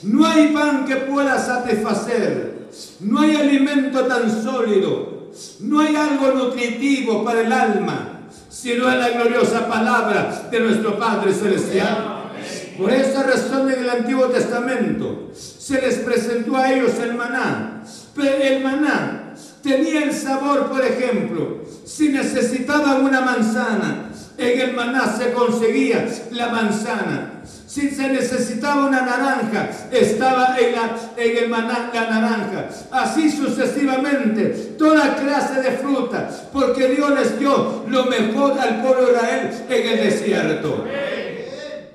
No 0.05 0.25
hay 0.25 0.47
pan 0.47 0.85
que 0.85 0.95
pueda 0.95 1.37
satisfacer, 1.37 2.69
no 3.01 3.21
hay 3.21 3.35
alimento 3.35 4.05
tan 4.05 4.43
sólido, 4.43 5.31
no 5.59 5.79
hay 5.81 5.95
algo 5.95 6.31
nutritivo 6.31 7.23
para 7.23 7.41
el 7.41 7.51
alma 7.51 8.15
sino 8.55 8.89
en 8.89 8.99
la 8.99 9.09
gloriosa 9.09 9.67
palabra 9.67 10.47
de 10.49 10.59
nuestro 10.61 10.97
Padre 10.97 11.33
Celestial. 11.33 12.31
Por 12.77 12.91
esa 12.91 13.23
razón 13.23 13.69
en 13.69 13.79
el 13.79 13.89
Antiguo 13.89 14.27
Testamento 14.27 15.29
se 15.35 15.81
les 15.81 15.95
presentó 15.99 16.55
a 16.55 16.71
ellos 16.71 16.93
el 16.99 17.15
maná. 17.15 17.83
Pero 18.15 18.37
el 18.41 18.63
maná 18.63 19.33
tenía 19.61 20.05
el 20.05 20.13
sabor, 20.13 20.69
por 20.71 20.85
ejemplo, 20.85 21.63
si 21.85 22.09
necesitaban 22.09 23.03
una 23.03 23.21
manzana, 23.21 24.04
en 24.37 24.61
el 24.61 24.73
maná 24.73 25.15
se 25.17 25.31
conseguía 25.31 26.07
la 26.31 26.49
manzana. 26.49 27.31
Si 27.67 27.89
se 27.89 28.07
necesitaba 28.07 28.85
una 28.85 29.01
naranja, 29.01 29.69
estaba 29.91 30.55
en, 30.57 31.37
el 31.37 31.49
maná 31.49 31.91
la 31.93 32.09
naranja. 32.09 32.69
Así 32.91 33.29
sucesivamente, 33.29 34.75
toda 34.77 35.15
clase 35.15 35.61
de 35.61 35.71
frutas, 35.71 36.43
porque 36.53 36.87
Dios 36.89 37.09
les 37.11 37.39
dio 37.39 37.83
lo 37.87 38.05
mejor 38.05 38.57
al 38.59 38.81
pueblo 38.81 39.07
de 39.07 39.13
Israel 39.13 39.51
en 39.69 39.87
el 39.87 40.09
desierto. 40.09 40.85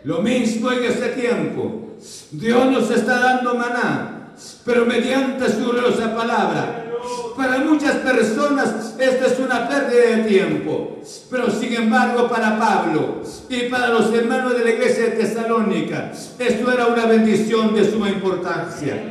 Lo 0.05 0.23
mismo 0.23 0.71
en 0.73 0.85
este 0.85 1.09
tiempo. 1.09 1.97
Dios 2.31 2.67
nos 2.67 2.91
está 2.91 3.19
dando 3.21 3.55
maná, 3.55 4.33
pero 4.65 4.87
mediante 4.87 5.51
su 5.51 5.71
gloriosa 5.71 6.15
palabra 6.15 6.80
para 7.37 7.59
muchas 7.59 7.97
personas 7.97 8.95
esto 8.99 9.27
es 9.27 9.39
una 9.39 9.69
pérdida 9.69 10.17
de 10.17 10.25
tiempo, 10.25 10.99
pero 11.31 11.51
sin 11.51 11.73
embargo 11.75 12.29
para 12.29 12.59
Pablo 12.59 13.23
y 13.49 13.63
para 13.71 13.89
los 13.89 14.13
hermanos 14.13 14.57
de 14.59 14.65
la 14.65 14.71
iglesia 14.71 15.05
de 15.05 15.11
Tesalónica, 15.13 16.13
esto 16.39 16.73
era 16.73 16.87
una 16.87 17.07
bendición 17.07 17.75
de 17.75 17.91
suma 17.91 18.11
importancia. 18.11 19.03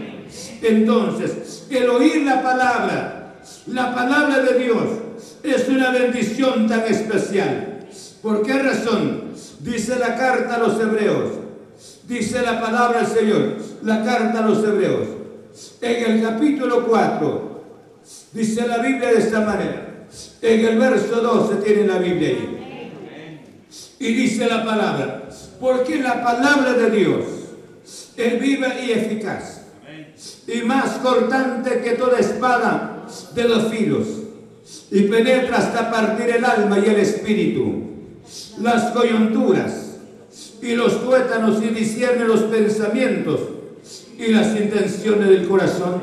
Entonces, 0.62 1.66
el 1.70 1.90
oír 1.90 2.24
la 2.24 2.44
palabra, 2.44 3.36
la 3.68 3.96
palabra 3.96 4.40
de 4.44 4.60
Dios, 4.60 4.84
es 5.44 5.68
una 5.70 5.92
bendición 5.92 6.68
tan 6.68 6.82
especial. 6.82 7.88
¿Por 8.22 8.44
qué 8.44 8.54
razón? 8.62 9.30
Dice 9.60 9.98
la 9.98 10.16
carta 10.16 10.56
a 10.56 10.60
los 10.60 10.80
hebreos, 10.80 11.32
dice 12.08 12.42
la 12.42 12.62
palabra 12.62 13.02
del 13.02 13.08
Señor, 13.08 13.56
la 13.84 14.04
carta 14.04 14.40
a 14.40 14.48
los 14.48 14.64
hebreos, 14.64 15.08
en 15.82 16.12
el 16.12 16.22
capítulo 16.22 16.86
4, 16.88 17.49
Dice 18.32 18.68
la 18.68 18.78
Biblia 18.78 19.10
de 19.10 19.20
esta 19.20 19.42
manera. 19.42 20.06
En 20.42 20.66
el 20.66 20.78
verso 20.78 21.22
12 21.22 21.56
tiene 21.64 21.88
la 21.88 21.98
Biblia 21.98 22.30
ahí. 22.30 22.56
Y 24.00 24.14
dice 24.14 24.48
la 24.48 24.64
palabra, 24.64 25.30
porque 25.60 26.02
la 26.02 26.24
palabra 26.24 26.74
de 26.74 26.90
Dios 26.90 27.26
es 28.16 28.40
viva 28.40 28.80
y 28.80 28.92
eficaz. 28.92 29.62
Y 30.48 30.62
más 30.62 30.98
cortante 30.98 31.82
que 31.82 31.92
toda 31.92 32.20
espada 32.20 33.06
de 33.34 33.44
los 33.44 33.68
filos. 33.72 34.08
Y 34.92 35.04
penetra 35.04 35.58
hasta 35.58 35.92
partir 35.92 36.30
el 36.30 36.46
alma 36.46 36.80
y 36.80 36.90
el 36.90 37.00
espíritu, 37.00 37.84
las 38.60 38.92
coyunturas 38.92 39.98
y 40.62 40.76
los 40.76 41.04
tuétanos 41.04 41.64
y 41.64 41.68
discierne 41.70 42.26
los 42.26 42.42
pensamientos 42.44 43.40
y 44.18 44.28
las 44.28 44.56
intenciones 44.56 45.30
del 45.30 45.48
corazón 45.48 46.02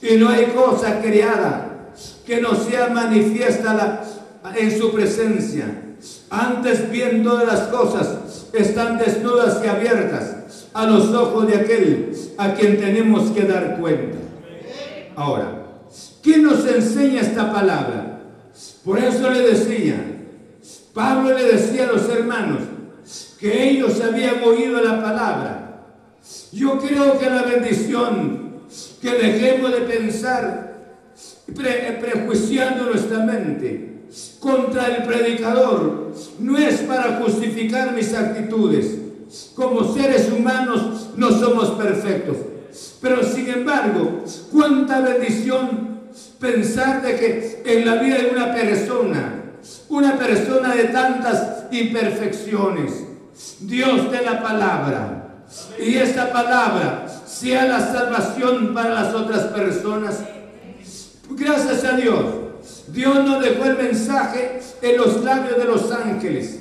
y 0.00 0.16
no 0.16 0.28
hay 0.28 0.46
cosa 0.46 1.00
creada 1.00 1.90
que 2.26 2.40
no 2.40 2.54
sea 2.54 2.88
manifiesta 2.88 4.04
en 4.56 4.78
su 4.78 4.92
presencia. 4.92 5.64
Antes 6.30 6.90
bien 6.90 7.24
todas 7.24 7.46
las 7.46 7.60
cosas 7.68 8.46
están 8.52 8.98
desnudas 8.98 9.60
y 9.64 9.68
abiertas 9.68 10.68
a 10.72 10.86
los 10.86 11.08
ojos 11.08 11.46
de 11.46 11.56
aquel 11.56 12.12
a 12.36 12.54
quien 12.54 12.78
tenemos 12.78 13.30
que 13.30 13.42
dar 13.42 13.78
cuenta. 13.78 14.18
Ahora, 15.16 15.64
¿qué 16.22 16.38
nos 16.38 16.64
enseña 16.66 17.22
esta 17.22 17.52
palabra? 17.52 18.20
Por 18.84 18.98
eso 18.98 19.30
le 19.30 19.40
decía, 19.40 19.96
Pablo 20.94 21.36
le 21.36 21.44
decía 21.44 21.84
a 21.84 21.92
los 21.92 22.08
hermanos 22.08 22.58
que 23.40 23.70
ellos 23.70 24.00
habían 24.00 24.42
oído 24.44 24.80
la 24.80 25.02
palabra. 25.02 25.84
Yo 26.52 26.78
creo 26.78 27.18
que 27.18 27.26
la 27.26 27.42
bendición 27.42 28.47
que 29.00 29.10
dejemos 29.10 29.72
de 29.72 29.80
pensar 29.80 30.68
prejuiciando 31.54 32.84
nuestra 32.84 33.18
mente 33.20 34.02
contra 34.40 34.86
el 34.86 35.02
predicador. 35.04 36.12
No 36.38 36.58
es 36.58 36.80
para 36.80 37.18
justificar 37.20 37.92
mis 37.92 38.14
actitudes. 38.14 38.98
Como 39.54 39.92
seres 39.94 40.30
humanos 40.30 41.10
no 41.16 41.30
somos 41.30 41.70
perfectos. 41.72 42.36
Pero 43.00 43.22
sin 43.22 43.48
embargo, 43.48 44.24
cuánta 44.52 45.00
bendición 45.00 46.00
pensar 46.38 47.02
de 47.02 47.16
que 47.16 47.62
en 47.64 47.86
la 47.86 47.96
vida 47.96 48.18
de 48.18 48.30
una 48.30 48.52
persona, 48.52 49.42
una 49.88 50.16
persona 50.16 50.74
de 50.74 50.84
tantas 50.84 51.64
imperfecciones, 51.70 53.04
Dios 53.60 54.10
de 54.10 54.22
la 54.22 54.42
palabra. 54.42 55.44
Y 55.78 55.96
esta 55.96 56.32
palabra 56.32 57.06
sea 57.38 57.66
la 57.66 57.80
salvación 57.80 58.74
para 58.74 58.90
las 58.90 59.14
otras 59.14 59.44
personas. 59.46 60.20
Gracias 61.30 61.84
a 61.84 61.96
Dios. 61.96 62.24
Dios 62.88 63.24
nos 63.24 63.42
dejó 63.42 63.64
el 63.64 63.76
mensaje 63.76 64.60
en 64.82 64.96
los 64.96 65.22
labios 65.22 65.56
de 65.56 65.64
los 65.64 65.92
ángeles. 65.92 66.58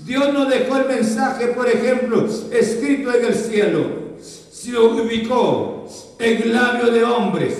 Dios 0.00 0.32
nos 0.32 0.48
dejó 0.48 0.78
el 0.78 0.86
mensaje, 0.86 1.48
por 1.48 1.68
ejemplo, 1.68 2.26
escrito 2.50 3.12
en 3.12 3.24
el 3.24 3.34
cielo. 3.34 4.04
Se 4.20 4.78
ubicó 4.78 5.86
en 6.18 6.54
labio 6.54 6.90
de 6.90 7.04
hombres, 7.04 7.54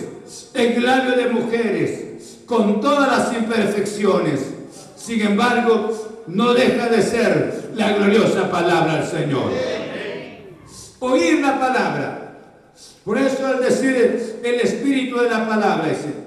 en 0.54 0.82
labio 0.82 1.16
de 1.16 1.26
mujeres, 1.26 2.38
con 2.46 2.80
todas 2.80 3.08
las 3.08 3.36
imperfecciones. 3.36 4.40
Sin 4.96 5.20
embargo, 5.20 6.22
no 6.28 6.54
deja 6.54 6.88
de 6.88 7.02
ser 7.02 7.72
la 7.74 7.92
gloriosa 7.92 8.50
palabra 8.50 8.96
del 8.96 9.06
Señor. 9.06 9.50
Oír 11.00 11.40
la 11.40 11.58
palabra 11.58 12.23
por 13.04 13.18
eso 13.18 13.46
al 13.46 13.62
decir 13.62 14.38
el 14.42 14.54
espíritu 14.60 15.18
de 15.18 15.28
la 15.28 15.46
palabra, 15.46 15.88
dice, 15.88 16.24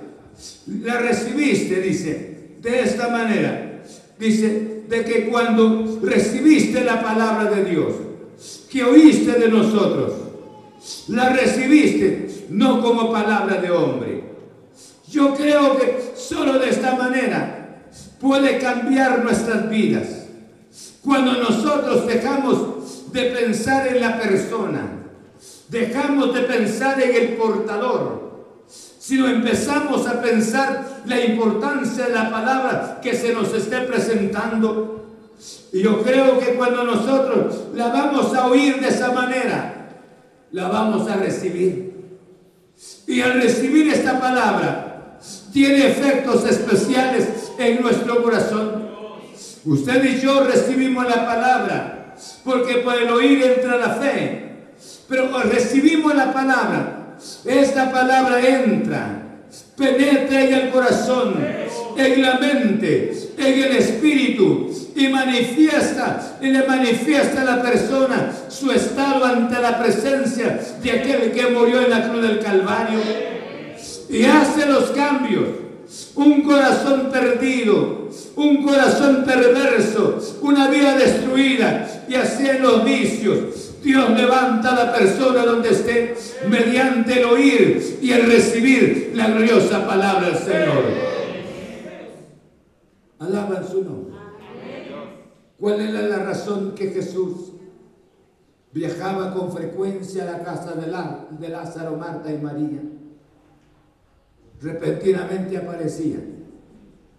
la 0.84 1.00
recibiste, 1.00 1.82
dice, 1.82 2.38
de 2.62 2.80
esta 2.82 3.08
manera. 3.10 3.82
Dice, 4.20 4.84
de 4.88 5.04
que 5.04 5.28
cuando 5.28 6.00
recibiste 6.02 6.84
la 6.84 7.02
palabra 7.02 7.52
de 7.52 7.66
Dios, 7.66 7.94
que 8.70 8.84
oíste 8.84 9.34
de 9.34 9.50
nosotros, 9.50 10.14
la 11.10 11.30
recibiste 11.30 12.46
no 12.50 12.82
como 12.82 13.12
palabra 13.12 13.60
de 13.60 13.72
hombre. 13.72 14.24
Yo 15.10 15.34
creo 15.34 15.78
que 15.78 16.14
solo 16.16 16.60
de 16.60 16.70
esta 16.70 16.96
manera 16.96 17.82
puede 18.20 18.60
cambiar 18.60 19.24
nuestras 19.24 19.70
vidas. 19.70 20.08
Cuando 21.04 21.34
nosotros 21.34 22.06
dejamos 22.08 23.12
de 23.12 23.24
pensar 23.24 23.88
en 23.88 24.02
la 24.02 24.20
persona, 24.20 24.97
dejamos 25.70 26.34
de 26.34 26.42
pensar 26.42 27.02
en 27.02 27.16
el 27.16 27.34
portador, 27.36 28.46
sino 29.00 29.28
empezamos 29.28 30.08
a 30.08 30.22
pensar 30.22 31.02
la 31.06 31.24
importancia 31.24 32.08
de 32.08 32.14
la 32.14 32.30
palabra 32.30 33.00
que 33.02 33.16
se 33.16 33.34
nos 33.34 33.54
esté 33.54 33.82
presentando. 33.82 35.06
Y 35.72 35.82
yo 35.82 36.02
creo 36.02 36.40
que 36.40 36.56
cuando 36.56 36.84
nosotros 36.84 37.68
la 37.76 37.88
vamos 37.88 38.34
a 38.34 38.48
oír 38.48 38.80
de 38.80 38.90
esa 38.90 39.12
manera, 39.12 39.90
la 40.52 40.68
vamos 40.68 41.10
a 41.10 41.16
recibir. 41.16 41.88
Y 43.08 43.22
al 43.22 43.42
recibir 43.42 43.92
esta 43.92 44.20
palabra, 44.20 45.18
tiene 45.54 45.88
efectos 45.88 46.46
especiales 46.46 47.52
en 47.58 47.82
nuestro 47.82 48.22
corazón. 48.22 48.88
Usted 49.66 50.04
y 50.04 50.22
yo 50.22 50.44
recibimos 50.44 51.08
la 51.08 51.26
palabra, 51.26 52.16
porque 52.44 52.76
por 52.76 52.96
el 52.96 53.10
oír 53.10 53.44
entra 53.44 53.78
la 53.78 53.90
fe. 53.96 54.47
Pero 55.08 55.30
recibimos 55.44 56.14
la 56.16 56.34
palabra, 56.34 57.16
esta 57.46 57.92
palabra 57.92 58.46
entra, 58.46 59.24
penetra 59.78 60.44
en 60.44 60.54
el 60.54 60.70
corazón, 60.70 61.36
en 61.96 62.22
la 62.22 62.36
mente, 62.36 63.14
en 63.38 63.64
el 63.64 63.78
espíritu 63.78 64.70
y 64.96 65.08
manifiesta, 65.08 66.38
y 66.42 66.48
le 66.48 66.64
manifiesta 66.68 67.42
a 67.42 67.56
la 67.56 67.62
persona 67.62 68.34
su 68.50 68.72
estado 68.72 69.24
ante 69.24 69.62
la 69.62 69.80
presencia 69.80 70.60
de 70.82 70.92
aquel 70.92 71.32
que 71.32 71.48
murió 71.48 71.82
en 71.82 71.90
la 71.90 72.10
cruz 72.10 72.22
del 72.22 72.40
Calvario 72.40 73.00
y 74.10 74.24
hace 74.26 74.66
los 74.66 74.92
cambios. 74.92 75.48
Un 76.16 76.42
corazón 76.42 77.10
perdido, 77.12 78.10
un 78.36 78.64
corazón 78.64 79.24
perverso, 79.24 80.20
una 80.42 80.68
vida 80.68 80.98
destruida 80.98 82.04
y 82.10 82.16
así 82.16 82.46
en 82.46 82.62
los 82.62 82.84
vicios. 82.84 83.67
Dios 83.88 84.10
levanta 84.10 84.74
a 84.74 84.86
la 84.86 84.94
persona 84.94 85.46
donde 85.46 85.70
esté 85.70 86.14
mediante 86.50 87.22
el 87.22 87.24
oír 87.24 88.00
y 88.02 88.12
el 88.12 88.30
recibir 88.30 89.14
la 89.16 89.30
gloriosa 89.30 89.88
palabra 89.88 90.28
del 90.28 90.38
Señor. 90.38 90.84
Alaban 93.18 93.66
su 93.66 93.86
nombre. 93.86 94.14
¿Cuál 95.58 95.80
era 95.80 96.02
la 96.02 96.18
razón 96.18 96.76
que 96.76 96.90
Jesús 96.90 97.54
viajaba 98.74 99.34
con 99.34 99.54
frecuencia 99.54 100.24
a 100.24 100.38
la 100.38 100.44
casa 100.44 100.74
de, 100.74 101.48
Lázaro, 101.48 101.96
Marta 101.96 102.30
y 102.30 102.40
María? 102.40 102.82
Repentinamente 104.60 105.56
aparecía 105.56 106.20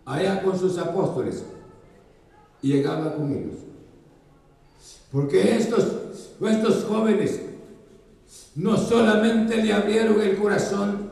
allá 0.05 0.43
con 0.43 0.59
sus 0.59 0.77
apóstoles 0.77 1.47
y 2.61 2.75
llegaba 2.75 3.15
con 3.15 3.33
ellos. 3.33 3.68
Porque 5.11 5.57
estos, 5.57 5.85
estos 6.41 6.85
jóvenes 6.85 7.41
no 8.55 8.77
solamente 8.77 9.63
le 9.63 9.73
abrieron 9.73 10.21
el 10.21 10.37
corazón 10.37 11.11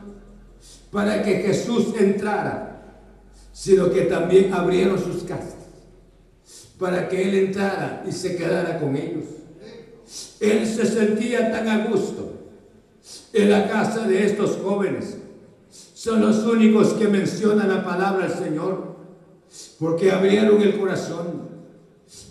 para 0.91 1.23
que 1.23 1.37
Jesús 1.37 1.95
entrara, 1.99 3.03
sino 3.53 3.91
que 3.91 4.03
también 4.03 4.53
abrieron 4.53 4.99
sus 4.99 5.23
casas 5.23 5.57
para 6.79 7.09
que 7.09 7.29
Él 7.29 7.35
entrara 7.35 8.05
y 8.07 8.13
se 8.13 8.37
quedara 8.37 8.79
con 8.79 8.97
ellos. 8.97 9.25
Él 10.41 10.67
se 10.67 10.87
sentía 10.87 11.51
tan 11.51 11.69
a 11.69 11.87
gusto 11.87 12.35
en 13.33 13.51
la 13.51 13.69
casa 13.69 14.07
de 14.07 14.27
estos 14.27 14.59
jóvenes. 14.63 15.17
Son 15.95 16.21
los 16.21 16.45
únicos 16.45 16.93
que 16.95 17.09
mencionan 17.09 17.69
la 17.69 17.85
palabra 17.85 18.29
del 18.29 18.39
Señor 18.39 18.97
porque 19.79 20.11
abrieron 20.11 20.61
el 20.61 20.79
corazón. 20.79 21.56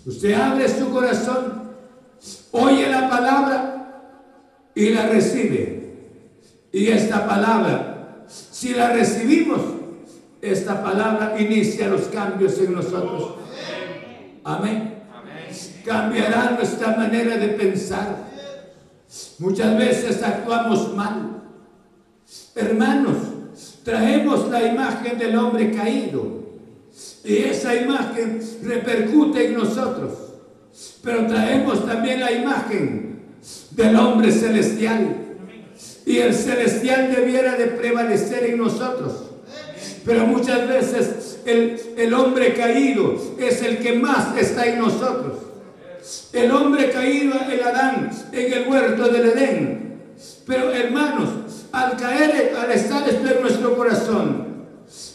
Usted 0.06 0.32
abre 0.34 0.68
su 0.68 0.90
corazón, 0.90 1.72
oye 2.52 2.88
la 2.88 3.08
palabra 3.08 4.02
y 4.74 4.90
la 4.90 5.06
recibe. 5.08 5.76
Y 6.72 6.88
esta 6.88 7.26
palabra, 7.26 8.24
si 8.28 8.74
la 8.74 8.92
recibimos, 8.92 9.60
esta 10.40 10.82
palabra 10.82 11.36
inicia 11.38 11.88
los 11.88 12.02
cambios 12.02 12.58
en 12.58 12.74
nosotros. 12.74 13.36
Amén. 14.44 15.02
Cambiará 15.84 16.52
nuestra 16.52 16.96
manera 16.96 17.36
de 17.36 17.48
pensar. 17.48 18.26
Muchas 19.38 19.78
veces 19.78 20.22
actuamos 20.22 20.94
mal. 20.94 21.42
Hermanos, 22.54 23.16
traemos 23.84 24.48
la 24.50 24.66
imagen 24.66 25.18
del 25.18 25.36
hombre 25.36 25.70
caído. 25.72 26.45
Y 27.24 27.38
esa 27.38 27.74
imagen 27.74 28.40
repercute 28.62 29.46
en 29.46 29.54
nosotros. 29.54 30.12
Pero 31.02 31.26
traemos 31.26 31.84
también 31.86 32.20
la 32.20 32.32
imagen 32.32 33.20
del 33.72 33.96
hombre 33.96 34.30
celestial. 34.32 35.16
Y 36.04 36.18
el 36.18 36.34
celestial 36.34 37.12
debiera 37.14 37.56
de 37.56 37.66
prevalecer 37.66 38.44
en 38.44 38.58
nosotros. 38.58 39.24
Pero 40.04 40.26
muchas 40.26 40.68
veces 40.68 41.40
el, 41.44 42.14
hombre 42.14 42.54
caído 42.54 43.16
es 43.38 43.60
el 43.62 43.78
que 43.78 43.94
más 43.94 44.36
está 44.36 44.66
en 44.66 44.78
nosotros. 44.78 45.38
El 46.32 46.52
hombre 46.52 46.90
caído, 46.90 47.34
el 47.50 47.62
Adán, 47.62 48.10
en 48.32 48.52
el 48.52 48.68
huerto 48.68 49.08
del 49.08 49.30
Edén. 49.30 50.02
Pero 50.46 50.70
hermanos, 50.72 51.28
al 51.72 51.96
caer, 51.96 52.54
al 52.56 52.70
estar 52.70 53.08
esto 53.08 53.28
en 53.28 53.42
nuestro 53.42 53.76
corazón, 53.76 54.45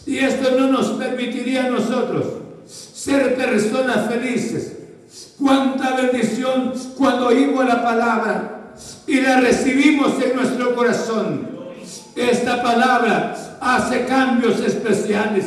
y 0.06 0.18
esto 0.18 0.58
no 0.58 0.68
nos 0.68 0.90
permitiría 0.92 1.66
a 1.66 1.70
nosotros 1.70 2.24
ser 2.66 3.34
personas 3.36 4.08
felices. 4.08 4.78
Cuánta 5.38 5.96
bendición 5.96 6.72
cuando 6.96 7.28
oímos 7.28 7.66
la 7.66 7.82
palabra 7.82 8.74
y 9.06 9.20
la 9.20 9.40
recibimos 9.40 10.12
en 10.22 10.36
nuestro 10.36 10.74
corazón. 10.74 11.48
Esta 12.14 12.62
palabra 12.62 13.58
hace 13.60 14.04
cambios 14.06 14.60
especiales. 14.60 15.46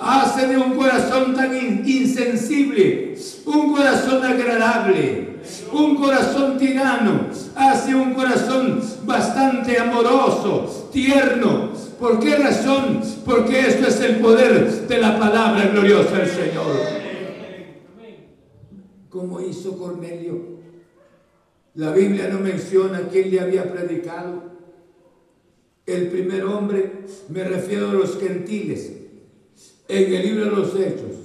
Hace 0.00 0.48
de 0.48 0.56
un 0.58 0.74
corazón 0.74 1.34
tan 1.34 1.54
insensible, 1.54 3.16
un 3.46 3.72
corazón 3.72 4.22
agradable, 4.24 5.38
un 5.72 5.96
corazón 5.96 6.58
tirano, 6.58 7.28
hace 7.54 7.94
un 7.94 8.12
corazón 8.12 8.82
bastante 9.04 9.78
amoroso, 9.78 10.90
tierno. 10.92 11.70
¿Por 11.98 12.18
qué 12.20 12.36
razón? 12.36 13.00
Porque 13.24 13.60
esto 13.60 13.88
es 13.88 14.00
el 14.00 14.16
poder 14.16 14.86
de 14.86 14.98
la 14.98 15.18
palabra 15.18 15.68
gloriosa 15.68 16.18
del 16.18 16.28
Señor. 16.28 16.76
Como 19.08 19.40
hizo 19.40 19.78
Cornelio. 19.78 20.54
La 21.74 21.92
Biblia 21.92 22.28
no 22.28 22.40
menciona 22.40 23.08
quién 23.10 23.30
le 23.30 23.40
había 23.40 23.72
predicado 23.72 24.54
el 25.86 26.08
primer 26.08 26.44
hombre, 26.44 27.04
me 27.28 27.44
refiero 27.44 27.90
a 27.90 27.94
los 27.94 28.18
gentiles, 28.18 28.92
en 29.88 30.14
el 30.14 30.22
libro 30.22 30.44
de 30.46 30.50
los 30.50 30.74
Hechos. 30.74 31.16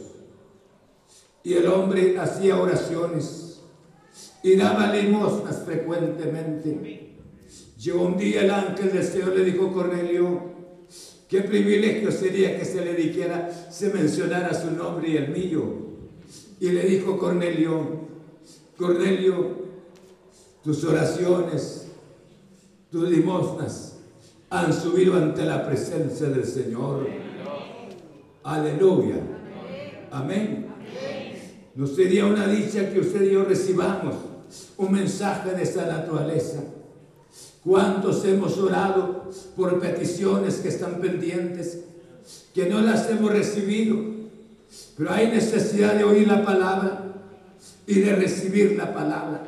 Y 1.44 1.54
el 1.54 1.68
hombre 1.68 2.18
hacía 2.20 2.58
oraciones 2.58 3.62
y 4.44 4.56
daba 4.56 4.94
limosnas 4.94 5.64
frecuentemente. 5.66 7.16
Llegó 7.78 8.02
un 8.04 8.18
día 8.18 8.42
el 8.42 8.52
ángel 8.52 8.92
del 8.92 9.04
Señor 9.04 9.38
le 9.38 9.46
dijo 9.46 9.72
Cornelio, 9.72 10.49
qué 11.30 11.42
privilegio 11.42 12.12
sería 12.12 12.58
que 12.58 12.66
se 12.66 12.84
le 12.84 12.96
dijera, 12.96 13.50
se 13.72 13.94
mencionara 13.94 14.54
su 14.54 14.72
nombre 14.72 15.10
y 15.10 15.18
el 15.18 15.30
mío. 15.30 15.64
Y 16.60 16.72
le 16.72 16.84
dijo 16.84 17.18
Cornelio, 17.18 18.08
Cornelio, 18.76 19.60
tus 20.64 20.84
oraciones, 20.84 21.88
tus 22.92 23.08
limosnas 23.10 23.96
han 24.50 24.74
subido 24.74 25.16
ante 25.16 25.46
la 25.46 25.66
presencia 25.66 26.28
del 26.28 26.44
Señor. 26.44 27.08
Aleluya. 28.44 29.18
Amén. 30.12 30.68
No 31.76 31.86
sería 31.86 32.26
una 32.26 32.48
dicha 32.48 32.92
que 32.92 33.00
usted 33.00 33.22
y 33.24 33.34
yo 33.34 33.46
recibamos 33.46 34.16
un 34.78 34.92
mensaje 34.92 35.52
de 35.52 35.64
esa 35.64 35.86
naturaleza. 35.86 36.64
¿Cuántos 37.64 38.24
hemos 38.26 38.58
orado 38.58 39.30
por 39.56 39.80
peticiones 39.80 40.56
que 40.56 40.70
están 40.70 41.02
pendientes, 41.02 41.84
que 42.54 42.68
no 42.68 42.80
las 42.82 43.10
hemos 43.10 43.32
recibido? 43.32 43.98
Pero 44.98 45.12
hay 45.12 45.28
necesidad 45.28 45.96
de 45.96 46.04
oír 46.04 46.28
la 46.28 46.44
palabra 46.46 47.14
y 47.86 48.00
de 48.00 48.16
recibir 48.16 48.78
la 48.78 48.94
palabra. 48.94 49.44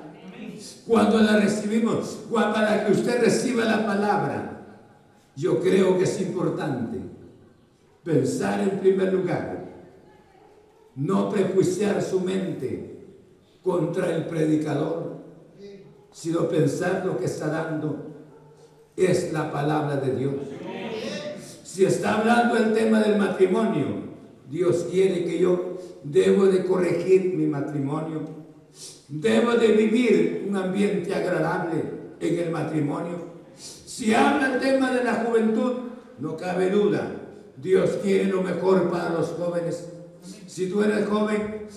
Cuando 0.86 1.20
la 1.20 1.38
recibimos, 1.38 2.20
para 2.32 2.86
que 2.86 2.92
usted 2.92 3.22
reciba 3.22 3.64
la 3.66 3.86
palabra, 3.86 4.62
yo 5.36 5.62
creo 5.62 5.98
que 5.98 6.04
es 6.04 6.22
importante 6.22 6.98
pensar 8.04 8.60
en 8.62 8.80
primer 8.80 9.14
lugar, 9.14 9.66
no 10.96 11.30
prejuiciar 11.30 12.02
su 12.02 12.20
mente 12.20 13.00
contra 13.64 14.14
el 14.16 14.26
predicador, 14.26 15.11
sino 16.12 16.48
pensar 16.50 17.04
lo 17.06 17.18
que 17.18 17.26
está 17.26 17.48
dando 17.48 18.08
es 18.96 19.32
la 19.34 19.52
palabra 19.52 19.98
de 19.98 20.16
Dios. 20.16 20.34
Si 21.64 21.86
está 21.86 22.20
hablando 22.20 22.58
el 22.58 22.74
tema 22.74 23.00
del 23.00 23.18
matrimonio, 23.18 24.12
Dios 24.50 24.88
quiere 24.92 25.24
que 25.24 25.40
yo 25.40 25.78
debo 26.04 26.46
de 26.46 26.66
corregir 26.66 27.34
mi 27.36 27.48
matrimonio, 27.48 28.22
debo 29.08 29.54
de 29.54 29.68
vivir 29.70 30.46
un 30.50 30.56
ambiente 30.58 31.14
agradable 31.16 31.84
en 32.20 32.40
el 32.40 32.52
matrimonio 32.52 33.32
si 34.02 34.16
habla 34.16 34.54
el 34.54 34.60
tema 34.60 34.92
de 34.92 35.04
la 35.04 35.14
juventud, 35.16 35.74
no 36.18 36.36
cabe 36.36 36.72
duda, 36.72 37.12
Dios 37.58 38.00
quiere 38.02 38.26
lo 38.26 38.42
mejor 38.42 38.90
para 38.90 39.10
los 39.10 39.28
jóvenes. 39.34 39.90
Si 40.48 40.70
tú 40.70 40.82
eres 40.82 41.08
joven, 41.08 41.68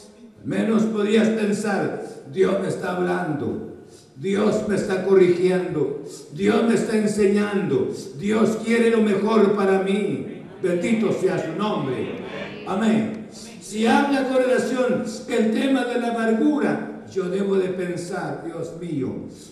menos 0.43 0.85
podrías 0.85 1.29
pensar, 1.29 2.03
Dios 2.33 2.61
me 2.63 2.69
está 2.69 2.97
hablando. 2.97 3.74
Dios 4.17 4.69
me 4.69 4.77
está 4.77 5.05
corrigiendo, 5.05 6.03
Dios 6.33 6.63
me 6.69 6.75
está 6.75 6.97
enseñando, 6.97 7.93
Dios 8.19 8.59
quiere 8.65 8.91
lo 8.91 9.03
mejor 9.03 9.53
para 9.55 9.81
mí. 9.81 10.43
Bendito 10.63 11.13
sea 11.13 11.39
su 11.39 11.59
nombre. 11.59 12.25
Amén. 12.67 13.27
Si 13.61 13.87
habla 13.87 14.29
con 14.29 14.37
relación 14.37 15.05
el 15.29 15.53
tema 15.53 15.85
de 15.85 16.01
la 16.01 16.09
amargura, 16.11 17.03
yo 17.13 17.25
debo 17.25 17.57
de 17.57 17.69
pensar, 17.69 18.45
Dios 18.45 18.73
mío, 18.81 19.09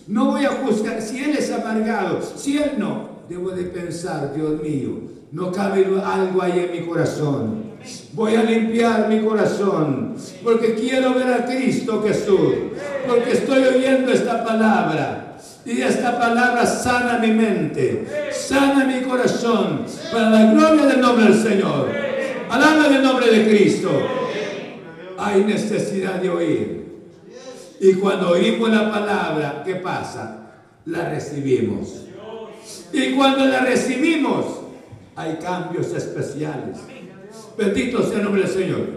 no 0.07 0.31
voy 0.31 0.45
a 0.45 0.49
juzgar 0.49 1.01
si 1.01 1.23
Él 1.23 1.31
es 1.37 1.51
amargado, 1.51 2.19
si 2.35 2.57
Él 2.57 2.71
no, 2.77 3.09
debo 3.29 3.51
de 3.51 3.63
pensar, 3.63 4.33
Dios 4.33 4.61
mío, 4.61 5.01
no 5.31 5.51
cabe 5.51 5.85
algo 6.03 6.41
ahí 6.41 6.59
en 6.59 6.71
mi 6.71 6.87
corazón. 6.87 7.73
Voy 8.13 8.35
a 8.35 8.43
limpiar 8.43 9.09
mi 9.09 9.19
corazón 9.19 10.15
porque 10.43 10.73
quiero 10.73 11.13
ver 11.13 11.27
a 11.27 11.45
Cristo 11.45 12.01
Jesús, 12.01 12.53
porque 13.07 13.31
estoy 13.31 13.63
oyendo 13.63 14.11
esta 14.11 14.43
palabra. 14.43 15.37
Y 15.65 15.81
esta 15.81 16.19
palabra 16.19 16.65
sana 16.65 17.19
mi 17.19 17.31
mente, 17.31 18.05
sana 18.33 18.83
mi 18.83 19.01
corazón, 19.01 19.85
para 20.11 20.29
la 20.29 20.51
gloria 20.51 20.85
del 20.87 20.99
nombre 20.99 21.25
del 21.25 21.41
Señor. 21.41 21.89
Alaba 22.49 22.87
el 22.87 23.01
nombre 23.01 23.31
de 23.31 23.47
Cristo. 23.47 23.89
Hay 25.17 25.43
necesidad 25.45 26.15
de 26.15 26.29
oír. 26.29 26.83
Y 27.79 27.93
cuando 27.93 28.31
oímos 28.31 28.69
la 28.69 28.91
palabra, 28.91 29.63
¿qué 29.65 29.75
pasa? 29.75 30.51
La 30.85 31.09
recibimos. 31.09 32.07
Y 32.91 33.11
cuando 33.13 33.45
la 33.45 33.61
recibimos, 33.61 34.45
hay 35.15 35.37
cambios 35.37 35.93
especiales. 35.93 36.77
Bendito 37.57 38.03
sea 38.03 38.17
el 38.17 38.23
nombre 38.23 38.43
del 38.43 38.51
Señor. 38.51 38.87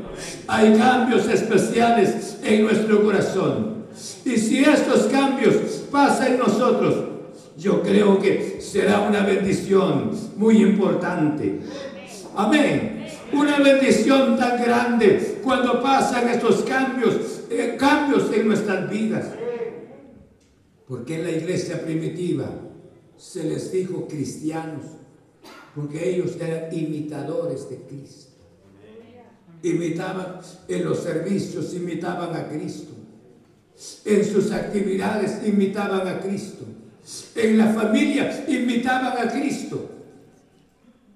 Hay 0.48 0.76
cambios 0.76 1.28
especiales 1.28 2.38
en 2.42 2.64
nuestro 2.64 3.04
corazón. 3.04 3.75
Y 4.24 4.36
si 4.36 4.62
estos 4.62 5.06
cambios 5.06 5.54
pasan 5.90 6.32
en 6.32 6.38
nosotros, 6.38 7.04
yo 7.56 7.82
creo 7.82 8.20
que 8.20 8.60
será 8.60 9.00
una 9.00 9.22
bendición 9.22 10.10
muy 10.36 10.62
importante. 10.62 11.60
Amén. 12.34 13.06
Una 13.32 13.58
bendición 13.58 14.36
tan 14.36 14.62
grande 14.62 15.40
cuando 15.42 15.82
pasan 15.82 16.28
estos 16.28 16.62
cambios, 16.62 17.14
eh, 17.50 17.76
cambios 17.78 18.30
en 18.32 18.46
nuestras 18.46 18.88
vidas. 18.90 19.26
Porque 20.86 21.16
en 21.16 21.24
la 21.24 21.30
iglesia 21.30 21.82
primitiva 21.82 22.48
se 23.16 23.44
les 23.44 23.72
dijo 23.72 24.06
cristianos, 24.06 24.84
porque 25.74 26.10
ellos 26.10 26.36
eran 26.40 26.72
imitadores 26.72 27.68
de 27.70 27.78
Cristo. 27.78 28.32
Imitaban 29.62 30.40
en 30.68 30.84
los 30.84 30.98
servicios, 30.98 31.74
imitaban 31.74 32.36
a 32.36 32.48
Cristo. 32.48 32.95
En 34.04 34.24
sus 34.24 34.52
actividades 34.52 35.46
imitaban 35.46 36.08
a 36.08 36.20
Cristo. 36.20 36.64
En 37.34 37.58
la 37.58 37.66
familia 37.66 38.44
imitaban 38.48 39.26
a 39.26 39.30
Cristo. 39.30 39.90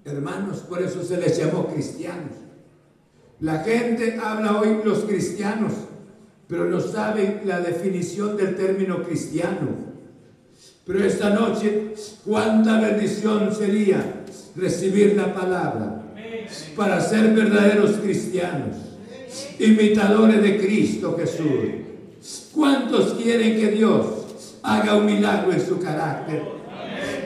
Hermanos, 0.05 0.59
por 0.59 0.81
eso 0.81 1.03
se 1.03 1.17
les 1.17 1.37
llamó 1.37 1.67
cristianos. 1.67 2.35
La 3.39 3.59
gente 3.59 4.19
habla 4.21 4.59
hoy 4.59 4.81
los 4.85 4.99
cristianos, 4.99 5.73
pero 6.47 6.65
no 6.65 6.79
saben 6.79 7.41
la 7.45 7.59
definición 7.59 8.37
del 8.37 8.55
término 8.55 9.03
cristiano. 9.03 9.91
Pero 10.85 11.03
esta 11.03 11.31
noche, 11.31 11.93
cuánta 12.25 12.79
bendición 12.79 13.53
sería 13.55 14.23
recibir 14.55 15.15
la 15.15 15.33
palabra 15.33 16.03
para 16.75 16.99
ser 17.01 17.33
verdaderos 17.33 17.93
cristianos, 17.97 18.75
imitadores 19.59 20.41
de 20.41 20.59
Cristo 20.59 21.15
Jesús. 21.17 21.80
¿Cuántos 22.53 23.13
quieren 23.13 23.59
que 23.59 23.71
Dios 23.71 24.05
haga 24.63 24.95
un 24.95 25.05
milagro 25.05 25.51
en 25.51 25.65
su 25.65 25.79
carácter? 25.79 26.43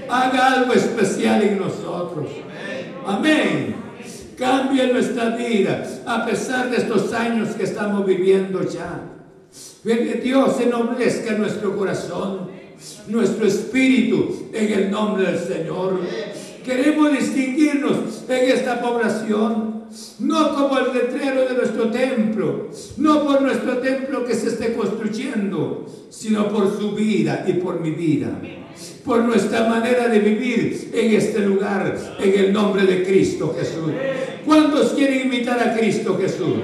Haga 0.09 0.53
algo 0.53 0.73
especial 0.73 1.41
en 1.41 1.59
nosotros. 1.59 2.27
Amén. 3.05 3.75
Cambie 4.37 4.91
nuestra 4.91 5.35
vida 5.35 5.83
a 6.05 6.25
pesar 6.25 6.69
de 6.69 6.77
estos 6.77 7.13
años 7.13 7.49
que 7.55 7.63
estamos 7.63 8.05
viviendo 8.05 8.63
ya. 8.63 9.01
Que 9.83 10.21
Dios 10.23 10.59
ennoblezca 10.59 11.33
nuestro 11.33 11.75
corazón 11.77 12.55
nuestro 13.07 13.45
espíritu 13.45 14.49
en 14.53 14.73
el 14.73 14.91
nombre 14.91 15.31
del 15.31 15.39
Señor. 15.39 15.99
Queremos 16.63 17.11
distinguirnos 17.11 18.23
en 18.27 18.49
esta 18.49 18.81
población, 18.81 19.74
no 20.19 20.55
como 20.55 20.77
el 20.79 20.93
letrero 20.93 21.47
de 21.47 21.53
nuestro 21.55 21.89
templo, 21.89 22.69
no 22.97 23.23
por 23.23 23.41
nuestro 23.41 23.77
templo 23.77 24.25
que 24.25 24.33
se 24.33 24.49
esté 24.49 24.73
construyendo, 24.73 25.85
sino 26.09 26.49
por 26.49 26.77
su 26.77 26.91
vida 26.91 27.45
y 27.47 27.53
por 27.53 27.79
mi 27.79 27.91
vida, 27.91 28.29
por 29.03 29.23
nuestra 29.23 29.67
manera 29.67 30.07
de 30.07 30.19
vivir 30.19 30.91
en 30.93 31.13
este 31.13 31.39
lugar, 31.39 31.97
en 32.19 32.39
el 32.39 32.53
nombre 32.53 32.85
de 32.85 33.03
Cristo 33.03 33.55
Jesús. 33.57 33.91
¿Cuántos 34.45 34.93
quieren 34.93 35.27
imitar 35.27 35.59
a 35.59 35.75
Cristo 35.75 36.17
Jesús? 36.19 36.55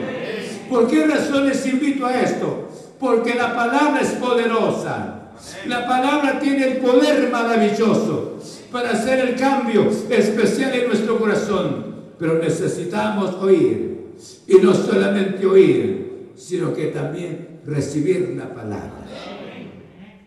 ¿Por 0.69 0.87
qué 0.87 1.05
razón 1.05 1.47
les 1.47 1.65
invito 1.65 2.05
a 2.05 2.21
esto? 2.21 2.69
Porque 2.99 3.35
la 3.35 3.55
palabra 3.55 4.01
es 4.01 4.11
poderosa 4.11 5.17
la 5.65 5.87
palabra 5.87 6.39
tiene 6.39 6.65
el 6.65 6.77
poder 6.77 7.29
maravilloso 7.29 8.37
para 8.71 8.91
hacer 8.91 9.19
el 9.19 9.35
cambio 9.35 9.89
especial 10.09 10.73
en 10.73 10.87
nuestro 10.87 11.17
corazón. 11.19 11.90
Pero 12.21 12.37
necesitamos 12.37 13.33
oír. 13.33 14.13
Y 14.47 14.55
no 14.57 14.73
solamente 14.75 15.45
oír, 15.45 16.29
sino 16.35 16.73
que 16.73 16.87
también 16.87 17.59
recibir 17.65 18.35
la 18.37 18.53
palabra. 18.53 19.07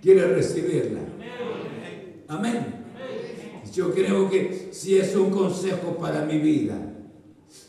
¿Quiere 0.02 0.26
recibirla? 0.26 1.00
Amén. 2.28 2.84
Yo 3.72 3.94
creo 3.94 4.28
que 4.28 4.70
si 4.72 4.98
es 4.98 5.14
un 5.14 5.30
consejo 5.30 5.96
para 5.96 6.24
mi 6.24 6.38
vida, 6.38 6.74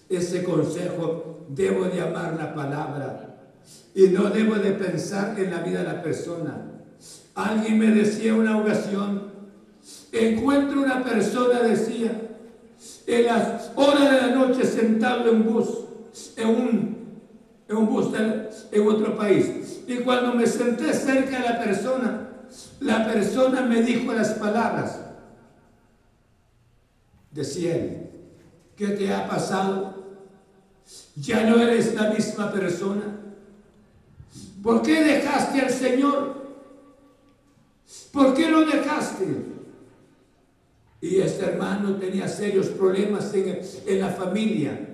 ese 0.10 0.44
consejo 0.44 1.46
debo 1.50 1.86
de 1.86 2.02
amar 2.02 2.36
la 2.36 2.54
palabra 2.54 3.54
y 3.94 4.08
no 4.08 4.30
debo 4.32 4.56
de 4.56 4.72
pensar 4.72 5.40
en 5.40 5.52
la 5.52 5.62
vida 5.62 5.80
de 5.80 5.86
la 5.86 6.02
persona, 6.02 6.72
Alguien 7.36 7.78
me 7.78 7.88
decía 7.88 8.34
una 8.34 8.58
ocasión, 8.58 9.24
encuentro 10.14 10.82
una 10.82 11.04
persona, 11.04 11.60
decía, 11.60 12.35
en 13.08 13.26
las 13.26 13.72
horas 13.76 14.12
de 14.12 14.22
la 14.22 14.36
noche 14.36 14.64
sentado 14.66 15.30
en 15.30 15.44
bus, 15.44 15.68
en 16.38 16.48
un, 16.48 16.98
en 17.68 17.78
un 17.78 17.88
bus 17.88 18.08
en 18.72 18.88
otro 18.88 19.16
país. 19.16 19.82
Y 19.88 19.98
cuando 19.98 20.34
me 20.34 20.48
senté 20.48 20.94
cerca 20.94 21.40
de 21.40 21.50
la 21.50 21.60
persona, 21.60 22.30
la 22.80 23.06
persona 23.06 23.62
me 23.62 23.82
dijo 23.82 24.14
las 24.14 24.32
palabras. 24.32 25.00
Decía 27.32 27.76
él, 27.76 28.10
¿qué 28.76 28.88
te 28.90 29.14
ha 29.14 29.28
pasado? 29.28 30.04
Ya 31.16 31.44
no 31.44 31.60
eres 31.60 31.94
la 31.96 32.10
misma 32.10 32.52
persona. 32.52 33.04
¿Por 34.64 34.82
qué 34.82 35.04
dejaste 35.04 35.62
al 35.62 35.70
Señor? 35.70 36.46
¿Por 38.12 38.34
qué 38.34 38.50
lo 38.50 38.66
dejaste? 38.66 39.55
Y 41.06 41.22
este 41.22 41.46
hermano 41.46 41.98
tenía 41.98 42.28
serios 42.28 42.66
problemas 42.70 43.32
en, 43.36 44.00
la 44.00 44.10
familia 44.10 44.90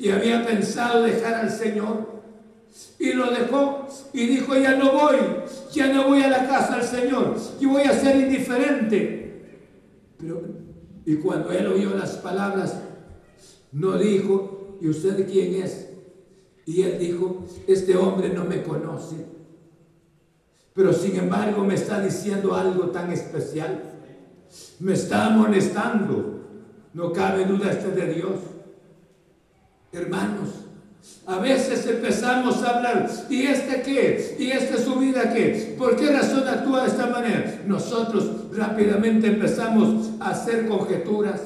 y 0.00 0.08
había 0.08 0.44
pensado 0.44 1.04
dejar 1.04 1.34
al 1.34 1.50
Señor 1.52 2.24
y 2.98 3.12
lo 3.12 3.30
dejó 3.30 3.86
y 4.12 4.26
dijo, 4.26 4.56
ya 4.56 4.74
no 4.74 4.90
voy, 4.90 5.16
ya 5.72 5.92
no 5.92 6.08
voy 6.08 6.22
a 6.24 6.28
la 6.28 6.48
casa 6.48 6.78
del 6.78 6.84
Señor, 6.84 7.36
y 7.60 7.66
voy 7.66 7.82
a 7.82 7.92
ser 7.92 8.16
indiferente. 8.16 9.60
Pero, 10.18 10.42
y 11.06 11.14
cuando 11.18 11.52
él 11.52 11.68
oyó 11.68 11.94
las 11.94 12.16
palabras, 12.16 12.80
no 13.70 13.96
dijo, 13.96 14.78
¿y 14.80 14.88
usted 14.88 15.24
quién 15.30 15.62
es? 15.62 15.88
Y 16.66 16.82
él 16.82 16.98
dijo, 16.98 17.44
este 17.68 17.96
hombre 17.96 18.30
no 18.30 18.44
me 18.44 18.60
conoce. 18.64 19.24
Pero 20.72 20.92
sin 20.92 21.14
embargo 21.14 21.62
me 21.62 21.74
está 21.74 22.00
diciendo 22.00 22.56
algo 22.56 22.88
tan 22.88 23.12
especial. 23.12 23.93
Me 24.80 24.94
está 24.94 25.26
amonestando. 25.26 26.40
No 26.92 27.12
cabe 27.12 27.44
duda 27.44 27.72
este 27.72 27.90
de 27.90 28.14
Dios. 28.14 28.40
Hermanos, 29.92 30.48
a 31.26 31.38
veces 31.38 31.86
empezamos 31.86 32.62
a 32.62 32.76
hablar, 32.76 33.10
¿y 33.30 33.42
este 33.42 33.82
qué? 33.82 34.36
¿Y 34.38 34.50
este 34.50 34.82
su 34.82 34.96
vida 34.96 35.32
qué? 35.32 35.74
¿Por 35.78 35.96
qué 35.96 36.10
razón 36.10 36.46
actúa 36.46 36.82
de 36.82 36.88
esta 36.88 37.06
manera? 37.06 37.62
Nosotros 37.66 38.24
rápidamente 38.54 39.28
empezamos 39.28 40.10
a 40.20 40.30
hacer 40.30 40.68
conjeturas. 40.68 41.40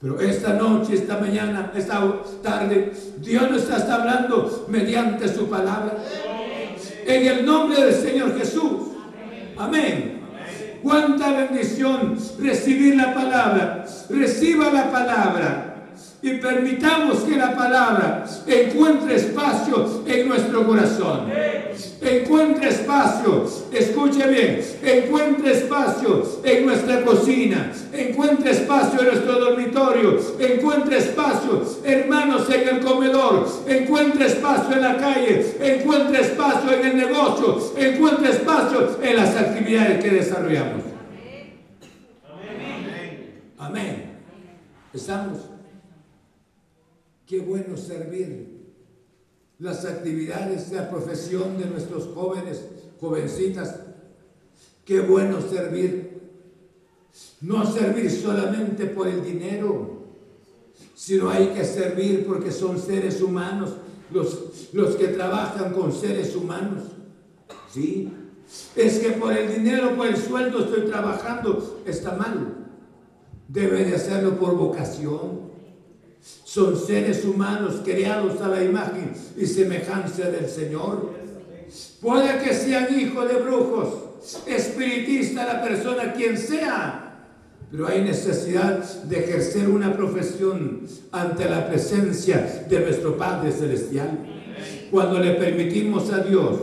Pero 0.00 0.20
esta 0.20 0.52
noche, 0.54 0.94
esta 0.94 1.18
mañana, 1.18 1.72
esta 1.74 2.02
tarde, 2.42 2.92
Dios 3.18 3.50
nos 3.50 3.62
está 3.62 3.94
hablando 3.94 4.66
mediante 4.68 5.26
su 5.32 5.48
palabra 5.48 5.96
en 7.06 7.26
el 7.26 7.46
nombre 7.46 7.82
del 7.82 7.94
Señor 7.94 8.38
Jesús. 8.38 8.88
Amén. 9.56 10.13
Cuánta 10.84 11.32
bendición 11.32 12.14
recibir 12.38 12.94
la 12.94 13.14
palabra. 13.14 13.86
Reciba 14.10 14.70
la 14.70 14.90
palabra 14.90 15.73
y 16.24 16.38
permitamos 16.38 17.18
que 17.24 17.36
la 17.36 17.54
palabra 17.54 18.24
encuentre 18.46 19.16
espacio 19.16 20.02
en 20.06 20.26
nuestro 20.26 20.66
corazón. 20.66 21.30
Encuentre 22.00 22.70
espacio, 22.70 23.46
escuche 23.70 24.26
bien, 24.28 24.60
encuentre 24.82 25.52
espacio 25.52 26.40
en 26.42 26.64
nuestra 26.64 27.02
cocina, 27.02 27.70
encuentre 27.92 28.52
espacio 28.52 29.00
en 29.00 29.06
nuestro 29.08 29.38
dormitorio, 29.38 30.18
encuentre 30.38 30.96
espacio, 30.96 31.62
hermanos, 31.84 32.48
en 32.48 32.68
el 32.68 32.80
comedor, 32.80 33.46
encuentre 33.68 34.26
espacio 34.26 34.76
en 34.76 34.80
la 34.80 34.96
calle, 34.96 35.56
encuentre 35.60 36.22
espacio 36.22 36.72
en 36.72 36.86
el 36.86 36.96
negocio, 36.96 37.74
encuentre 37.76 38.30
espacio 38.30 38.98
en 39.02 39.16
las 39.16 39.36
actividades 39.36 40.02
que 40.02 40.10
desarrollamos. 40.10 40.84
Amén. 43.58 44.04
¿Estamos? 44.94 45.53
Qué 47.26 47.40
bueno 47.40 47.76
servir. 47.76 48.54
Las 49.58 49.84
actividades 49.84 50.70
de 50.70 50.76
la 50.76 50.90
profesión 50.90 51.58
de 51.58 51.66
nuestros 51.66 52.08
jóvenes, 52.14 52.64
jovencitas. 53.00 53.80
Qué 54.84 55.00
bueno 55.00 55.40
servir. 55.40 56.20
No 57.40 57.64
servir 57.70 58.10
solamente 58.10 58.86
por 58.86 59.06
el 59.06 59.24
dinero, 59.24 60.04
sino 60.94 61.30
hay 61.30 61.48
que 61.48 61.64
servir 61.64 62.26
porque 62.26 62.50
son 62.50 62.80
seres 62.80 63.20
humanos 63.22 63.74
los, 64.10 64.72
los 64.72 64.96
que 64.96 65.08
trabajan 65.08 65.72
con 65.72 65.92
seres 65.92 66.34
humanos. 66.34 66.82
¿Sí? 67.72 68.12
Es 68.76 68.98
que 68.98 69.12
por 69.12 69.32
el 69.32 69.54
dinero, 69.54 69.96
por 69.96 70.06
el 70.06 70.16
sueldo 70.16 70.64
estoy 70.64 70.82
trabajando, 70.82 71.80
está 71.86 72.12
mal. 72.12 72.68
Debe 73.48 73.84
de 73.84 73.96
hacerlo 73.96 74.38
por 74.38 74.56
vocación. 74.56 75.53
Son 76.44 76.78
seres 76.78 77.24
humanos 77.24 77.80
creados 77.84 78.40
a 78.40 78.48
la 78.48 78.62
imagen 78.62 79.12
y 79.36 79.46
semejanza 79.46 80.30
del 80.30 80.48
Señor. 80.48 81.12
Puede 82.00 82.38
que 82.42 82.54
sean 82.54 82.98
hijos 82.98 83.28
de 83.28 83.34
brujos, 83.40 83.94
espiritista 84.46 85.44
la 85.44 85.62
persona, 85.62 86.12
quien 86.12 86.38
sea, 86.38 87.04
pero 87.70 87.88
hay 87.88 88.02
necesidad 88.02 88.78
de 89.04 89.18
ejercer 89.18 89.68
una 89.68 89.96
profesión 89.96 90.82
ante 91.10 91.48
la 91.48 91.66
presencia 91.66 92.64
de 92.68 92.80
nuestro 92.80 93.16
Padre 93.16 93.50
Celestial. 93.50 94.18
Cuando 94.90 95.18
le 95.18 95.32
permitimos 95.32 96.12
a 96.12 96.20
Dios 96.20 96.54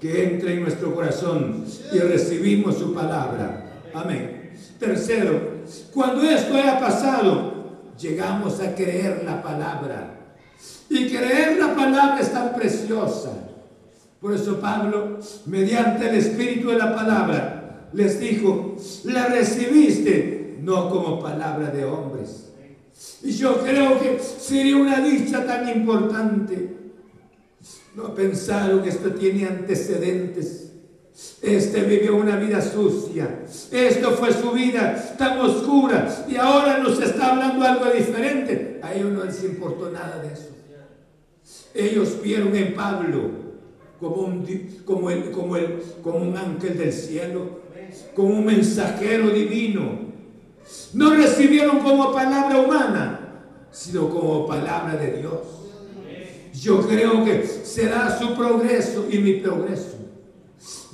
que 0.00 0.24
entre 0.24 0.54
en 0.54 0.62
nuestro 0.62 0.94
corazón 0.94 1.64
y 1.92 1.98
recibimos 1.98 2.76
su 2.76 2.92
palabra. 2.92 3.80
Amén. 3.94 4.52
Tercero, 4.78 5.64
cuando 5.92 6.22
esto 6.22 6.54
haya 6.54 6.78
pasado, 6.78 7.57
llegamos 7.98 8.60
a 8.60 8.74
creer 8.74 9.22
la 9.24 9.42
palabra. 9.42 10.14
Y 10.88 11.08
creer 11.08 11.58
la 11.58 11.74
palabra 11.74 12.20
es 12.20 12.32
tan 12.32 12.54
preciosa. 12.54 13.32
Por 14.20 14.34
eso 14.34 14.58
Pablo, 14.60 15.18
mediante 15.46 16.08
el 16.08 16.16
espíritu 16.16 16.70
de 16.70 16.78
la 16.78 16.94
palabra, 16.94 17.88
les 17.92 18.18
dijo, 18.18 18.76
la 19.04 19.26
recibiste 19.26 20.58
no 20.60 20.90
como 20.90 21.20
palabra 21.20 21.70
de 21.70 21.84
hombres. 21.84 22.50
Y 23.22 23.30
yo 23.32 23.62
creo 23.62 24.00
que 24.00 24.18
sería 24.18 24.76
una 24.76 25.00
dicha 25.00 25.46
tan 25.46 25.68
importante. 25.68 26.76
No 27.94 28.14
pensaron 28.14 28.82
que 28.82 28.90
esto 28.90 29.12
tiene 29.12 29.46
antecedentes 29.46 30.67
este 31.42 31.82
vivió 31.82 32.16
una 32.16 32.36
vida 32.36 32.60
sucia. 32.60 33.40
Esto 33.70 34.12
fue 34.12 34.32
su 34.32 34.52
vida 34.52 35.14
tan 35.16 35.40
oscura. 35.40 36.24
Y 36.28 36.36
ahora 36.36 36.78
nos 36.78 37.00
está 37.00 37.32
hablando 37.32 37.64
algo 37.64 37.86
diferente. 37.90 38.80
A 38.82 38.94
ellos 38.94 39.12
no 39.12 39.24
les 39.24 39.42
importó 39.44 39.90
nada 39.90 40.20
de 40.22 40.32
eso. 40.32 40.50
Ellos 41.74 42.20
vieron 42.22 42.54
en 42.56 42.74
Pablo 42.74 43.30
como 44.00 44.22
un, 44.22 44.46
como, 44.84 45.10
el, 45.10 45.30
como, 45.30 45.56
el, 45.56 45.82
como 46.02 46.18
un 46.18 46.36
ángel 46.36 46.78
del 46.78 46.92
cielo, 46.92 47.60
como 48.14 48.38
un 48.38 48.44
mensajero 48.44 49.30
divino. 49.30 50.08
No 50.94 51.14
recibieron 51.14 51.78
como 51.80 52.12
palabra 52.12 52.60
humana, 52.60 53.20
sino 53.70 54.08
como 54.08 54.46
palabra 54.46 54.96
de 54.96 55.18
Dios. 55.18 55.40
Yo 56.52 56.80
creo 56.86 57.24
que 57.24 57.44
será 57.46 58.18
su 58.18 58.34
progreso 58.34 59.06
y 59.10 59.18
mi 59.18 59.34
progreso 59.34 59.97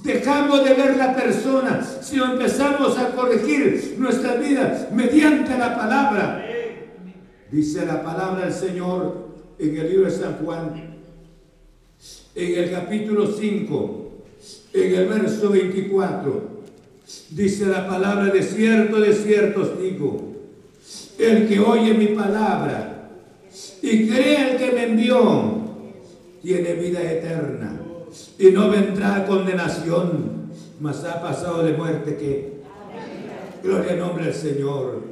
Dejamos 0.04 0.62
de 0.62 0.74
ver 0.74 0.98
la 0.98 1.16
persona 1.16 1.82
si 2.02 2.20
empezamos 2.20 2.98
a 2.98 3.12
corregir 3.12 3.94
nuestra 3.96 4.34
vida 4.34 4.90
mediante 4.92 5.56
la 5.56 5.74
palabra. 5.74 6.46
Dice 7.50 7.86
la 7.86 8.02
palabra 8.02 8.44
del 8.44 8.52
Señor 8.52 9.28
en 9.58 9.74
el 9.74 9.88
libro 9.88 10.04
de 10.04 10.10
San 10.10 10.34
Juan, 10.44 10.98
en 12.34 12.58
el 12.64 12.70
capítulo 12.70 13.32
5, 13.32 14.12
en 14.74 14.94
el 14.94 15.08
verso 15.08 15.48
24. 15.48 16.54
Dice 17.30 17.64
la 17.64 17.88
palabra, 17.88 18.26
de 18.26 18.42
cierto, 18.42 19.00
de 19.00 19.14
cierto 19.14 19.62
os 19.62 19.80
digo, 19.80 20.34
el 21.18 21.48
que 21.48 21.58
oye 21.60 21.94
mi 21.94 22.08
palabra 22.08 23.08
y 23.80 24.06
cree 24.06 24.50
el 24.50 24.56
que 24.58 24.72
me 24.72 24.84
envió, 24.84 25.62
tiene 26.42 26.74
vida 26.74 27.00
eterna 27.00 27.83
y 28.38 28.50
no 28.50 28.70
vendrá 28.70 29.26
condenación, 29.26 30.50
mas 30.80 31.04
ha 31.04 31.20
pasado 31.20 31.62
de 31.62 31.72
muerte 31.72 32.16
que... 32.16 32.54
Gloria 33.62 33.92
al 33.92 33.98
nombre 33.98 34.26
del 34.26 34.34
Señor. 34.34 35.02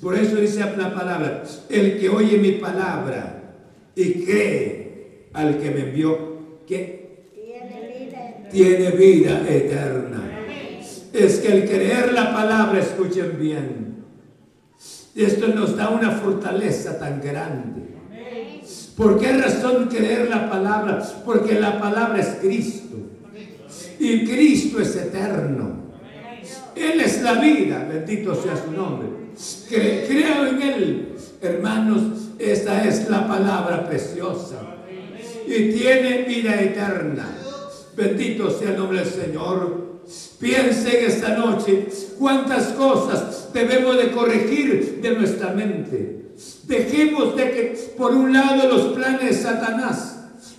Por 0.00 0.16
eso 0.16 0.36
dice 0.36 0.60
la 0.60 0.94
palabra, 0.94 1.42
el 1.68 1.98
que 1.98 2.08
oye 2.08 2.38
mi 2.38 2.52
palabra 2.52 3.54
y 3.94 4.24
cree 4.24 5.28
al 5.34 5.58
que 5.58 5.70
me 5.70 5.80
envió, 5.80 6.38
¿qué? 6.66 7.26
Tiene 8.50 8.90
vida 8.92 9.46
eterna. 9.46 10.22
Es 11.12 11.38
que 11.40 11.52
el 11.52 11.68
creer 11.68 12.14
la 12.14 12.32
palabra, 12.32 12.78
escuchen 12.78 13.36
bien, 13.38 14.04
esto 15.14 15.48
nos 15.48 15.76
da 15.76 15.90
una 15.90 16.12
fortaleza 16.12 16.98
tan 16.98 17.20
grande 17.20 17.97
¿Por 18.98 19.16
qué 19.20 19.32
razón 19.32 19.86
creer 19.86 20.28
la 20.28 20.50
palabra? 20.50 21.00
Porque 21.24 21.60
la 21.60 21.80
palabra 21.80 22.18
es 22.18 22.38
Cristo. 22.40 22.96
Y 24.00 24.26
Cristo 24.26 24.80
es 24.80 24.96
eterno. 24.96 25.84
Él 26.74 27.00
es 27.00 27.22
la 27.22 27.34
vida, 27.34 27.86
bendito 27.88 28.34
sea 28.34 28.56
su 28.56 28.72
nombre. 28.72 29.08
creo 29.68 30.46
en 30.48 30.62
Él. 30.62 31.08
Hermanos, 31.40 32.02
esta 32.40 32.84
es 32.88 33.08
la 33.08 33.28
palabra 33.28 33.88
preciosa. 33.88 34.56
Y 35.46 35.70
tiene 35.74 36.24
vida 36.24 36.60
eterna. 36.60 37.28
Bendito 37.96 38.50
sea 38.50 38.70
el 38.70 38.78
nombre 38.78 38.98
del 38.98 39.08
Señor. 39.08 40.00
Piense 40.40 40.98
en 40.98 41.06
esta 41.06 41.38
noche 41.38 41.86
cuántas 42.18 42.70
cosas 42.70 43.48
debemos 43.54 43.96
de 43.96 44.10
corregir 44.10 44.98
de 45.00 45.10
nuestra 45.12 45.52
mente 45.52 46.27
Dejemos 46.64 47.34
de 47.34 47.50
que 47.50 47.94
por 47.96 48.14
un 48.14 48.32
lado 48.32 48.68
los 48.68 48.94
planes 48.94 49.22
de 49.22 49.34
Satanás. 49.34 50.14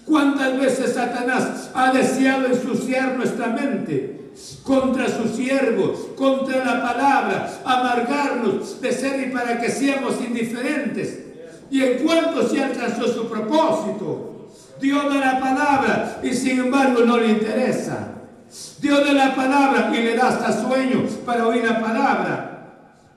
¿Cuántas 0.05 0.59
veces 0.59 0.93
Satanás 0.93 1.69
ha 1.73 1.93
deseado 1.93 2.47
ensuciar 2.47 3.15
nuestra 3.15 3.47
mente 3.47 4.31
contra 4.63 5.07
sus 5.07 5.35
siervos, 5.35 5.99
contra 6.17 6.65
la 6.65 6.81
palabra, 6.81 7.61
amargarnos 7.63 8.81
de 8.81 8.91
ser 8.91 9.27
y 9.27 9.31
para 9.31 9.61
que 9.61 9.69
seamos 9.69 10.15
indiferentes? 10.19 11.19
Y 11.69 11.83
en 11.83 12.03
cuanto 12.03 12.47
se 12.47 12.63
alcanzó 12.63 13.07
su 13.07 13.29
propósito, 13.29 14.49
Dios 14.81 15.05
da 15.05 15.15
la 15.15 15.39
palabra 15.39 16.19
y 16.23 16.33
sin 16.33 16.59
embargo 16.59 17.05
no 17.05 17.17
le 17.17 17.29
interesa. 17.29 18.15
Dios 18.81 19.05
da 19.05 19.13
la 19.13 19.35
palabra 19.35 19.91
y 19.93 20.01
le 20.01 20.15
da 20.15 20.29
hasta 20.29 20.61
sueño 20.67 21.05
para 21.25 21.47
oír 21.47 21.63
la 21.63 21.79
palabra. 21.79 22.45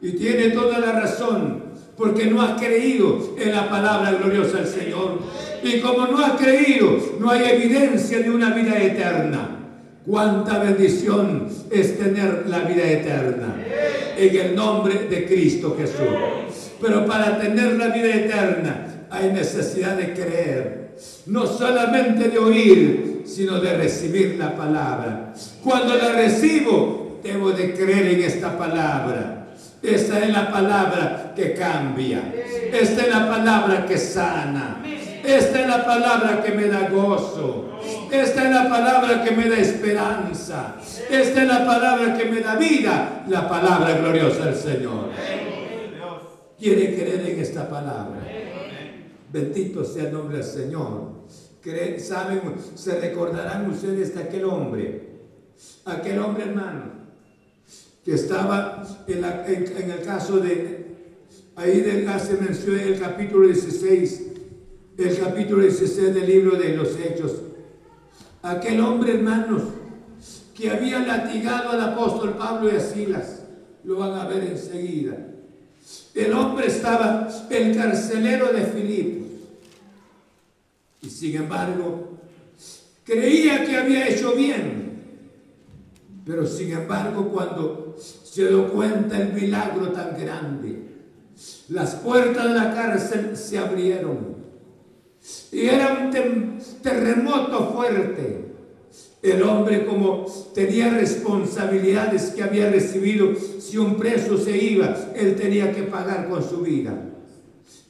Y 0.00 0.12
tiene 0.12 0.50
toda 0.50 0.78
la 0.78 0.92
razón 0.92 1.61
porque 1.96 2.26
no 2.26 2.40
has 2.40 2.60
creído 2.60 3.34
en 3.38 3.52
la 3.52 3.68
palabra 3.68 4.12
gloriosa 4.12 4.58
del 4.58 4.66
Señor. 4.66 5.18
Y 5.62 5.80
como 5.80 6.06
no 6.06 6.18
has 6.18 6.32
creído, 6.32 6.98
no 7.20 7.30
hay 7.30 7.44
evidencia 7.50 8.20
de 8.20 8.30
una 8.30 8.50
vida 8.50 8.78
eterna. 8.78 9.58
Cuánta 10.04 10.58
bendición 10.58 11.48
es 11.70 11.98
tener 11.98 12.46
la 12.48 12.60
vida 12.60 12.82
eterna 12.84 13.54
en 14.16 14.36
el 14.36 14.56
nombre 14.56 15.06
de 15.08 15.26
Cristo 15.26 15.76
Jesús. 15.78 16.72
Pero 16.80 17.06
para 17.06 17.38
tener 17.38 17.74
la 17.74 17.88
vida 17.88 18.16
eterna 18.16 19.06
hay 19.10 19.30
necesidad 19.30 19.96
de 19.96 20.12
creer, 20.12 20.96
no 21.26 21.46
solamente 21.46 22.30
de 22.30 22.38
oír, 22.38 23.22
sino 23.26 23.60
de 23.60 23.76
recibir 23.76 24.36
la 24.38 24.56
palabra. 24.56 25.34
Cuando 25.62 25.94
la 25.94 26.12
recibo, 26.12 27.20
debo 27.22 27.52
de 27.52 27.72
creer 27.72 28.08
en 28.08 28.22
esta 28.22 28.58
palabra 28.58 29.41
esta 29.82 30.20
es 30.20 30.30
la 30.32 30.50
palabra 30.50 31.32
que 31.34 31.54
cambia. 31.54 32.32
Esta 32.72 33.02
es 33.02 33.08
la 33.08 33.28
palabra 33.28 33.84
que 33.84 33.98
sana. 33.98 34.82
Esta 35.24 35.60
es 35.60 35.66
la 35.66 35.84
palabra 35.84 36.42
que 36.42 36.52
me 36.52 36.66
da 36.66 36.88
gozo. 36.88 37.80
Esta 38.10 38.44
es 38.44 38.50
la 38.50 38.68
palabra 38.68 39.24
que 39.24 39.32
me 39.32 39.48
da 39.48 39.58
esperanza. 39.58 40.76
Esta 41.10 41.42
es 41.42 41.48
la 41.48 41.66
palabra 41.66 42.16
que 42.16 42.26
me 42.26 42.40
da 42.40 42.56
vida. 42.56 43.24
La 43.28 43.48
palabra 43.48 43.96
gloriosa 43.98 44.46
del 44.46 44.56
Señor. 44.56 45.10
¿Quiere 46.58 46.94
creer 46.94 47.28
en 47.28 47.40
esta 47.40 47.68
palabra? 47.68 48.20
Bendito 49.32 49.84
sea 49.84 50.04
el 50.04 50.12
nombre 50.12 50.38
del 50.38 50.46
Señor. 50.46 51.12
Saben, 51.98 52.40
se 52.74 53.00
recordarán 53.00 53.70
ustedes 53.70 54.14
de 54.14 54.22
aquel 54.22 54.44
hombre, 54.44 55.08
aquel 55.84 56.18
hombre 56.18 56.44
hermano, 56.44 57.01
que 58.04 58.14
estaba 58.14 58.84
en, 59.06 59.90
el 59.90 60.02
caso 60.04 60.38
de, 60.38 60.86
ahí 61.54 61.80
de, 61.80 62.08
hace 62.08 62.36
mención 62.36 62.78
en 62.78 62.94
el 62.94 63.00
capítulo 63.00 63.46
16, 63.46 64.22
el 64.98 65.18
capítulo 65.18 65.62
16 65.62 66.14
del 66.14 66.26
libro 66.26 66.56
de 66.56 66.76
los 66.76 66.96
Hechos. 66.98 67.32
Aquel 68.42 68.80
hombre, 68.80 69.14
hermanos, 69.14 69.62
que 70.54 70.70
había 70.70 70.98
latigado 71.00 71.70
al 71.70 71.80
apóstol 71.80 72.36
Pablo 72.36 72.72
y 72.72 72.76
a 72.76 72.80
Silas, 72.80 73.44
lo 73.84 73.96
van 73.96 74.18
a 74.18 74.26
ver 74.26 74.44
enseguida. 74.44 75.16
El 76.14 76.32
hombre 76.32 76.66
estaba 76.66 77.28
el 77.50 77.76
carcelero 77.76 78.52
de 78.52 78.64
Filipos. 78.64 79.28
Y 81.02 81.08
sin 81.08 81.36
embargo, 81.36 82.18
creía 83.04 83.64
que 83.64 83.76
había 83.76 84.08
hecho 84.08 84.32
bien. 84.34 84.81
Pero 86.24 86.46
sin 86.46 86.72
embargo, 86.72 87.28
cuando 87.28 87.96
se 87.98 88.48
dio 88.48 88.68
cuenta 88.72 89.20
el 89.20 89.32
milagro 89.32 89.88
tan 89.88 90.16
grande, 90.18 90.92
las 91.68 91.96
puertas 91.96 92.48
de 92.48 92.54
la 92.54 92.74
cárcel 92.74 93.36
se 93.36 93.58
abrieron. 93.58 94.36
Y 95.50 95.66
era 95.66 96.10
un 96.10 96.58
terremoto 96.82 97.72
fuerte. 97.72 98.52
El 99.22 99.42
hombre 99.42 99.86
como 99.86 100.26
tenía 100.52 100.90
responsabilidades 100.90 102.30
que 102.30 102.42
había 102.42 102.70
recibido, 102.70 103.28
si 103.60 103.78
un 103.78 103.96
preso 103.96 104.36
se 104.36 104.56
iba, 104.56 104.96
él 105.14 105.36
tenía 105.36 105.72
que 105.72 105.84
pagar 105.84 106.28
con 106.28 106.42
su 106.42 106.58
vida. 106.58 106.92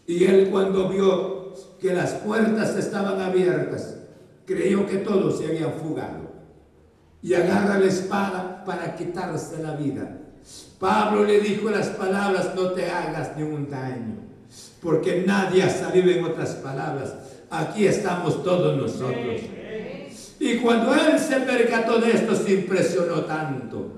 Y 0.06 0.24
él 0.24 0.48
cuando 0.50 0.90
vio 0.90 1.54
que 1.80 1.94
las 1.94 2.12
puertas 2.14 2.76
estaban 2.76 3.20
abiertas, 3.20 3.96
creyó 4.44 4.86
que 4.86 4.98
todos 4.98 5.38
se 5.38 5.46
habían 5.46 5.72
fugado. 5.72 6.31
Y 7.22 7.34
agarra 7.34 7.78
la 7.78 7.86
espada 7.86 8.64
para 8.64 8.96
quitarse 8.96 9.62
la 9.62 9.76
vida. 9.76 10.18
Pablo 10.78 11.24
le 11.24 11.40
dijo 11.40 11.70
las 11.70 11.88
palabras, 11.88 12.54
no 12.56 12.72
te 12.72 12.90
hagas 12.90 13.36
ningún 13.36 13.70
daño, 13.70 14.16
porque 14.82 15.22
nadie 15.24 15.62
ha 15.62 15.70
salido 15.70 16.10
en 16.10 16.24
otras 16.24 16.50
palabras. 16.56 17.14
Aquí 17.48 17.86
estamos 17.86 18.42
todos 18.42 18.76
nosotros. 18.76 19.42
Y 20.40 20.56
cuando 20.56 20.92
él 20.92 21.20
se 21.20 21.36
percató 21.36 22.00
de 22.00 22.10
esto, 22.10 22.34
se 22.34 22.54
impresionó 22.54 23.20
tanto. 23.20 23.92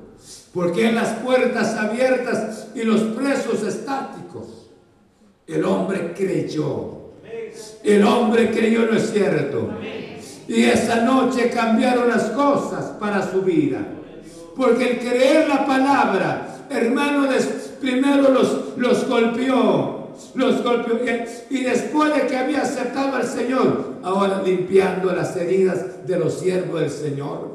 Porque 0.53 0.89
en 0.89 0.95
las 0.95 1.15
puertas 1.21 1.75
abiertas 1.75 2.69
y 2.75 2.83
los 2.83 3.01
presos 3.01 3.63
estáticos, 3.63 4.71
el 5.47 5.65
hombre 5.65 6.13
creyó. 6.15 7.13
El 7.83 8.05
hombre 8.05 8.51
creyó, 8.51 8.87
no 8.87 8.97
es 8.97 9.11
cierto. 9.11 9.71
Y 10.47 10.65
esa 10.65 11.03
noche 11.03 11.51
cambiaron 11.51 12.09
las 12.09 12.25
cosas 12.31 12.93
para 13.01 13.31
su 13.31 13.43
vida. 13.43 13.79
Porque 14.57 14.93
el 14.93 14.99
creer 14.99 15.49
la 15.49 15.67
palabra, 15.67 16.67
hermano, 16.71 17.29
primero 17.81 18.31
los, 18.31 18.77
los 18.77 19.09
golpeó, 19.09 20.11
los 20.35 20.63
golpeó. 20.63 20.99
Y 21.51 21.61
después 21.63 22.15
de 22.15 22.27
que 22.27 22.37
había 22.37 22.63
aceptado 22.63 23.17
al 23.17 23.27
Señor, 23.27 23.95
ahora 24.03 24.43
limpiando 24.45 25.13
las 25.13 25.37
heridas 25.37 26.07
de 26.07 26.19
los 26.19 26.39
siervos 26.39 26.81
del 26.81 26.91
Señor. 26.91 27.55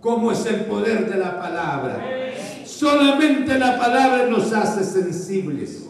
¿Cómo 0.00 0.32
es 0.32 0.44
el 0.46 0.62
poder 0.66 1.10
de 1.10 1.18
la 1.18 1.38
palabra? 1.38 2.00
Solamente 2.64 3.58
la 3.58 3.78
palabra 3.78 4.26
nos 4.28 4.52
hace 4.52 4.84
sensibles. 4.84 5.86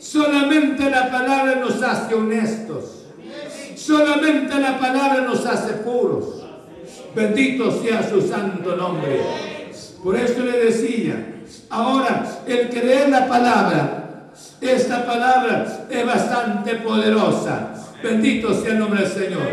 Solamente 0.00 0.90
la 0.90 1.10
palabra 1.10 1.56
nos 1.56 1.82
hace 1.82 2.14
honestos. 2.14 2.97
Solamente 3.88 4.54
la 4.60 4.78
palabra 4.78 5.22
nos 5.22 5.46
hace 5.46 5.72
puros. 5.76 6.44
Bendito 7.16 7.72
sea 7.80 8.06
su 8.06 8.20
santo 8.20 8.76
nombre. 8.76 9.22
Por 10.04 10.14
eso 10.14 10.40
le 10.44 10.58
decía, 10.58 11.36
ahora 11.70 12.22
el 12.46 12.68
creer 12.68 13.08
la 13.08 13.26
palabra 13.26 14.04
esta 14.60 15.06
palabra 15.06 15.86
es 15.88 16.04
bastante 16.04 16.74
poderosa. 16.74 17.70
Bendito 18.02 18.52
sea 18.60 18.72
el 18.72 18.78
nombre 18.78 19.00
del 19.00 19.10
Señor. 19.10 19.48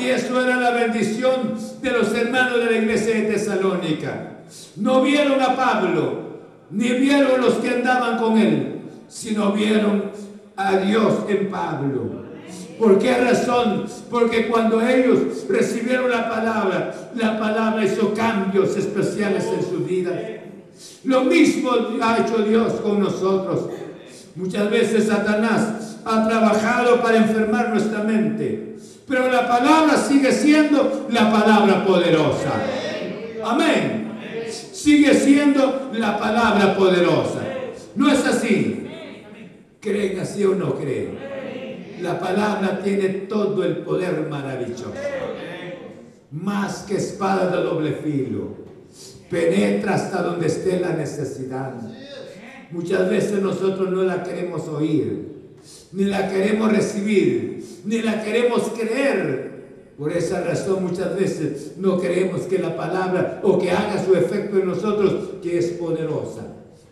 Y 0.00 0.06
eso 0.06 0.44
era 0.44 0.56
la 0.56 0.70
bendición 0.72 1.54
de 1.80 1.90
los 1.92 2.12
hermanos 2.12 2.58
de 2.58 2.72
la 2.72 2.76
iglesia 2.76 3.14
de 3.14 3.22
Tesalónica. 3.22 4.38
No 4.74 5.02
vieron 5.02 5.40
a 5.40 5.54
Pablo, 5.54 6.40
ni 6.70 6.88
vieron 6.88 7.40
los 7.40 7.54
que 7.54 7.68
andaban 7.68 8.18
con 8.18 8.36
él, 8.36 8.80
sino 9.06 9.52
vieron 9.52 10.10
a 10.56 10.76
Dios 10.78 11.14
en 11.28 11.48
Pablo. 11.48 12.19
¿Por 12.80 12.98
qué 12.98 13.14
razón? 13.14 13.84
Porque 14.10 14.48
cuando 14.48 14.80
ellos 14.80 15.46
recibieron 15.50 16.10
la 16.10 16.30
palabra, 16.30 17.10
la 17.14 17.38
palabra 17.38 17.84
hizo 17.84 18.14
cambios 18.14 18.74
especiales 18.74 19.44
en 19.44 19.62
su 19.62 19.84
vida. 19.84 20.12
Lo 21.04 21.24
mismo 21.24 21.72
ha 22.00 22.18
hecho 22.18 22.38
Dios 22.38 22.72
con 22.80 23.00
nosotros. 23.00 23.68
Muchas 24.34 24.70
veces 24.70 25.08
Satanás 25.08 25.98
ha 26.06 26.26
trabajado 26.26 27.02
para 27.02 27.18
enfermar 27.18 27.68
nuestra 27.68 28.02
mente, 28.02 28.76
pero 29.06 29.30
la 29.30 29.46
palabra 29.46 29.98
sigue 29.98 30.32
siendo 30.32 31.06
la 31.10 31.30
palabra 31.30 31.84
poderosa. 31.84 32.52
Amén. 33.44 34.10
Sigue 34.72 35.12
siendo 35.12 35.90
la 35.92 36.18
palabra 36.18 36.74
poderosa. 36.74 37.42
¿No 37.94 38.10
es 38.10 38.24
así? 38.24 38.86
¿Creen 39.80 40.18
así 40.20 40.44
o 40.44 40.54
no 40.54 40.76
creen? 40.76 41.29
La 42.02 42.18
palabra 42.18 42.80
tiene 42.82 43.08
todo 43.28 43.64
el 43.64 43.78
poder 43.78 44.26
maravilloso. 44.30 44.92
Más 46.32 46.82
que 46.82 46.96
espada 46.96 47.56
de 47.56 47.62
doble 47.62 47.92
filo. 47.92 48.60
Penetra 49.30 49.94
hasta 49.94 50.22
donde 50.22 50.46
esté 50.46 50.80
la 50.80 50.92
necesidad 50.92 51.74
Muchas 52.70 53.10
veces 53.10 53.42
nosotros 53.42 53.90
no 53.90 54.04
la 54.04 54.22
queremos 54.22 54.68
oír, 54.68 55.26
ni 55.92 56.04
la 56.04 56.28
queremos 56.28 56.70
recibir, 56.70 57.64
ni 57.84 58.00
la 58.00 58.22
queremos 58.22 58.70
creer. 58.78 59.50
Por 59.98 60.12
esa 60.12 60.40
razón 60.42 60.84
muchas 60.84 61.16
veces 61.16 61.72
no 61.78 61.98
creemos 61.98 62.42
que 62.42 62.58
la 62.58 62.76
palabra 62.76 63.40
o 63.42 63.58
que 63.58 63.72
haga 63.72 64.02
su 64.04 64.14
efecto 64.14 64.58
en 64.58 64.68
nosotros, 64.68 65.30
que 65.42 65.58
es 65.58 65.66
poderosa. 65.72 66.46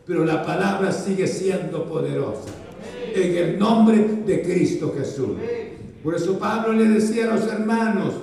Pero 0.04 0.24
la 0.24 0.42
palabra 0.42 0.90
sigue 0.90 1.28
siendo 1.28 1.84
poderosa. 1.84 2.50
En 3.14 3.36
el 3.36 3.58
nombre 3.58 3.98
de 4.26 4.42
Cristo 4.42 4.94
Jesús. 4.96 5.36
Por 6.02 6.14
eso 6.14 6.38
Pablo 6.38 6.72
le 6.72 6.84
decía 6.84 7.24
a 7.24 7.34
los 7.34 7.46
hermanos 7.46 8.14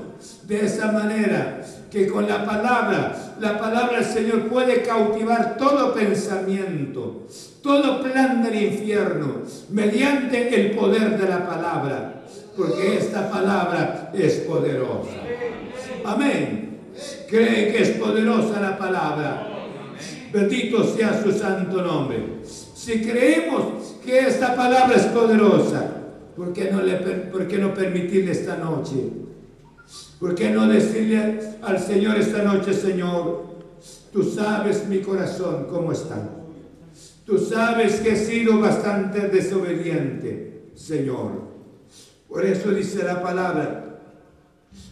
de 0.47 0.65
esa 0.65 0.91
manera, 0.91 1.61
que 1.95 2.07
con 2.07 2.27
la 2.27 2.45
palabra, 2.45 3.35
la 3.39 3.57
palabra 3.57 3.99
del 3.99 4.05
Señor 4.05 4.47
puede 4.49 4.81
cautivar 4.81 5.55
todo 5.57 5.93
pensamiento, 5.93 7.25
todo 7.61 8.03
plan 8.03 8.43
del 8.43 8.63
infierno, 8.63 9.43
mediante 9.69 10.53
el 10.53 10.71
poder 10.75 11.17
de 11.17 11.29
la 11.29 11.47
palabra, 11.47 12.21
porque 12.57 12.97
esta 12.97 13.29
palabra 13.29 14.11
es 14.13 14.33
poderosa. 14.39 15.09
Amén. 16.03 16.79
Cree 17.29 17.71
que 17.71 17.81
es 17.81 17.89
poderosa 17.91 18.59
la 18.59 18.77
palabra. 18.77 19.47
Bendito 20.33 20.83
sea 20.83 21.21
su 21.23 21.31
santo 21.31 21.81
nombre. 21.81 22.41
Si 22.85 23.01
creemos 23.01 23.95
que 24.05 24.27
esta 24.27 24.55
palabra 24.55 24.95
es 24.95 25.05
poderosa, 25.05 25.89
¿por 26.35 26.53
qué 26.53 26.69
no, 26.69 26.83
le, 26.83 26.95
por 27.31 27.47
qué 27.47 27.57
no 27.57 27.73
permitirle 27.73 28.31
esta 28.31 28.57
noche? 28.57 29.09
¿Por 30.19 30.35
qué 30.35 30.51
no 30.51 30.67
decirle 30.67 31.39
al 31.63 31.79
Señor 31.79 32.15
esta 32.17 32.43
noche, 32.43 32.75
Señor, 32.75 33.43
tú 34.13 34.21
sabes 34.21 34.87
mi 34.87 34.99
corazón 34.99 35.65
cómo 35.67 35.93
está? 35.93 36.29
Tú 37.25 37.39
sabes 37.39 38.01
que 38.01 38.11
he 38.11 38.15
sido 38.15 38.59
bastante 38.59 39.29
desobediente, 39.29 40.69
Señor. 40.75 41.31
Por 42.29 42.45
eso 42.45 42.69
dice 42.69 43.03
la 43.03 43.19
palabra, 43.19 43.99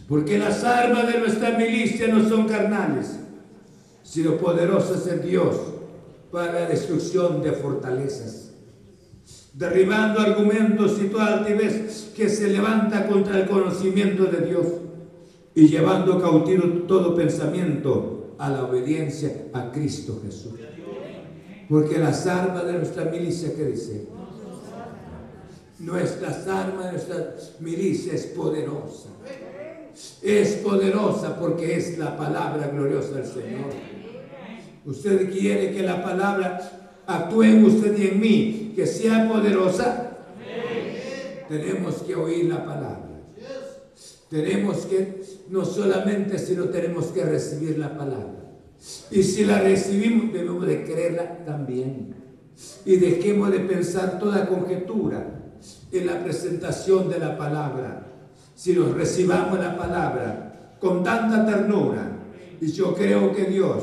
porque 0.08 0.36
las 0.36 0.64
armas 0.64 1.12
de 1.12 1.20
nuestra 1.20 1.50
milicia 1.50 2.08
no 2.08 2.28
son 2.28 2.48
carnales, 2.48 3.20
sino 4.02 4.36
poderosas 4.36 5.06
en 5.06 5.22
Dios 5.22 5.73
para 6.34 6.62
la 6.62 6.68
destrucción 6.68 7.40
de 7.42 7.52
fortalezas, 7.52 8.54
derribando 9.52 10.18
argumentos 10.18 10.98
y 11.00 11.06
toda 11.06 11.38
altivez 11.38 12.10
que 12.16 12.28
se 12.28 12.48
levanta 12.48 13.06
contra 13.06 13.38
el 13.38 13.48
conocimiento 13.48 14.24
de 14.24 14.44
Dios 14.44 14.66
y 15.54 15.68
llevando 15.68 16.20
cautivo 16.20 16.64
todo 16.88 17.14
pensamiento 17.14 18.34
a 18.36 18.50
la 18.50 18.64
obediencia 18.64 19.46
a 19.52 19.70
Cristo 19.70 20.20
Jesús. 20.24 20.54
Porque 21.68 21.98
las 21.98 22.26
armas 22.26 22.66
de 22.66 22.72
nuestra 22.72 23.04
milicia, 23.04 23.54
¿qué 23.54 23.66
dice? 23.66 24.08
Nuestras 25.78 26.48
armas 26.48 26.86
de 26.86 26.92
nuestra 26.92 27.36
milicia 27.60 28.12
es 28.12 28.26
poderosa. 28.26 29.10
Es 30.20 30.54
poderosa 30.54 31.38
porque 31.38 31.76
es 31.76 31.96
la 31.96 32.16
palabra 32.16 32.66
gloriosa 32.66 33.12
del 33.12 33.26
Señor. 33.26 33.93
Usted 34.86 35.30
quiere 35.30 35.72
que 35.72 35.82
la 35.82 36.02
palabra 36.02 36.60
actúe 37.06 37.42
en 37.44 37.64
usted 37.64 37.96
y 37.98 38.08
en 38.08 38.20
mí, 38.20 38.72
que 38.76 38.86
sea 38.86 39.28
poderosa. 39.28 40.10
tenemos 41.48 41.96
que 42.02 42.14
oír 42.14 42.46
la 42.46 42.64
palabra. 42.64 43.00
Tenemos 44.28 44.78
que, 44.86 45.22
no 45.50 45.64
solamente, 45.64 46.38
sino 46.38 46.64
tenemos 46.64 47.06
que 47.06 47.24
recibir 47.24 47.78
la 47.78 47.96
palabra. 47.96 48.44
Y 49.10 49.22
si 49.22 49.44
la 49.44 49.60
recibimos, 49.60 50.32
debemos 50.32 50.66
de 50.66 50.84
creerla 50.84 51.44
también. 51.44 52.14
Y 52.84 52.96
dejemos 52.96 53.50
de 53.52 53.60
pensar 53.60 54.18
toda 54.18 54.48
conjetura 54.48 55.26
en 55.92 56.06
la 56.06 56.22
presentación 56.22 57.08
de 57.08 57.18
la 57.18 57.38
palabra. 57.38 58.06
Si 58.54 58.72
nos 58.72 58.94
recibamos 58.94 59.58
la 59.58 59.76
palabra 59.76 60.76
con 60.80 61.02
tanta 61.02 61.46
ternura, 61.46 62.18
y 62.60 62.72
yo 62.72 62.94
creo 62.94 63.34
que 63.34 63.44
Dios 63.44 63.82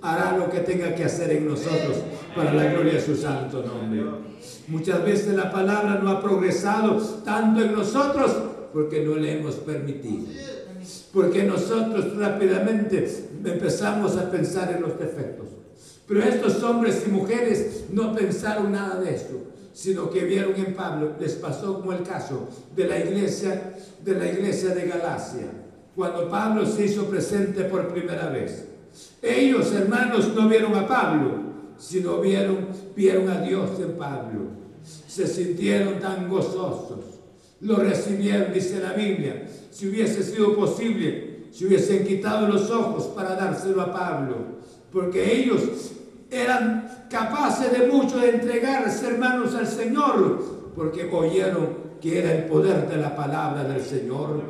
hará 0.00 0.36
lo 0.36 0.50
que 0.50 0.60
tenga 0.60 0.94
que 0.94 1.04
hacer 1.04 1.30
en 1.32 1.48
nosotros 1.48 1.98
para 2.34 2.52
la 2.52 2.72
gloria 2.72 2.94
de 2.94 3.00
su 3.00 3.16
santo 3.16 3.62
nombre. 3.62 4.04
Muchas 4.68 5.04
veces 5.04 5.34
la 5.34 5.50
palabra 5.50 6.00
no 6.02 6.10
ha 6.10 6.20
progresado 6.20 6.96
tanto 7.24 7.62
en 7.62 7.72
nosotros 7.72 8.32
porque 8.72 9.04
no 9.04 9.16
le 9.16 9.38
hemos 9.38 9.54
permitido. 9.56 10.26
Porque 11.12 11.44
nosotros 11.44 12.16
rápidamente 12.16 13.08
empezamos 13.44 14.16
a 14.16 14.30
pensar 14.30 14.72
en 14.72 14.82
los 14.82 14.98
defectos. 14.98 15.46
Pero 16.06 16.22
estos 16.22 16.62
hombres 16.62 17.02
y 17.06 17.10
mujeres 17.10 17.84
no 17.90 18.14
pensaron 18.14 18.72
nada 18.72 19.00
de 19.00 19.14
esto, 19.14 19.34
sino 19.72 20.10
que 20.10 20.24
vieron 20.24 20.54
en 20.54 20.74
Pablo, 20.74 21.12
les 21.18 21.32
pasó 21.32 21.80
como 21.80 21.92
el 21.92 22.02
caso 22.02 22.48
de 22.76 22.86
la 22.86 22.98
iglesia 22.98 23.74
de 24.06 24.14
la 24.14 24.30
iglesia 24.30 24.72
de 24.72 24.86
Galacia, 24.86 25.48
cuando 25.96 26.28
Pablo 26.28 26.64
se 26.64 26.84
hizo 26.84 27.06
presente 27.06 27.64
por 27.64 27.88
primera 27.88 28.28
vez. 28.28 28.64
Ellos, 29.22 29.72
hermanos, 29.72 30.32
no 30.34 30.48
vieron 30.48 30.74
a 30.74 30.86
Pablo, 30.86 31.46
sino 31.78 32.20
vieron, 32.20 33.28
a 33.28 33.40
Dios 33.40 33.70
en 33.80 33.96
Pablo. 33.96 34.40
Se 34.82 35.26
sintieron 35.26 35.98
tan 35.98 36.28
gozosos. 36.28 37.04
Lo 37.60 37.76
recibieron, 37.76 38.52
dice 38.52 38.80
la 38.80 38.92
Biblia. 38.92 39.48
Si 39.70 39.88
hubiese 39.88 40.22
sido 40.22 40.54
posible, 40.54 41.46
si 41.50 41.66
hubiesen 41.66 42.06
quitado 42.06 42.48
los 42.48 42.70
ojos 42.70 43.04
para 43.08 43.34
dárselo 43.34 43.82
a 43.82 43.92
Pablo. 43.92 44.36
Porque 44.92 45.40
ellos 45.40 45.62
eran 46.30 47.06
capaces 47.10 47.72
de 47.72 47.86
mucho 47.86 48.18
de 48.18 48.30
entregarse, 48.30 49.06
hermanos, 49.06 49.54
al 49.54 49.66
Señor. 49.66 50.72
Porque 50.74 51.08
oyeron 51.10 51.85
que 52.00 52.18
era 52.18 52.32
el 52.32 52.44
poder 52.44 52.88
de 52.88 52.96
la 52.96 53.14
palabra 53.14 53.64
del 53.64 53.80
Señor. 53.80 54.42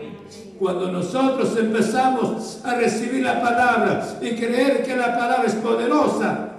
Cuando 0.59 0.91
nosotros 0.91 1.57
empezamos 1.57 2.61
a 2.65 2.75
recibir 2.77 3.23
la 3.23 3.41
palabra 3.41 4.19
y 4.21 4.31
creer 4.37 4.83
que 4.83 4.97
la 4.97 5.17
palabra 5.17 5.45
es 5.47 5.55
poderosa, 5.55 6.53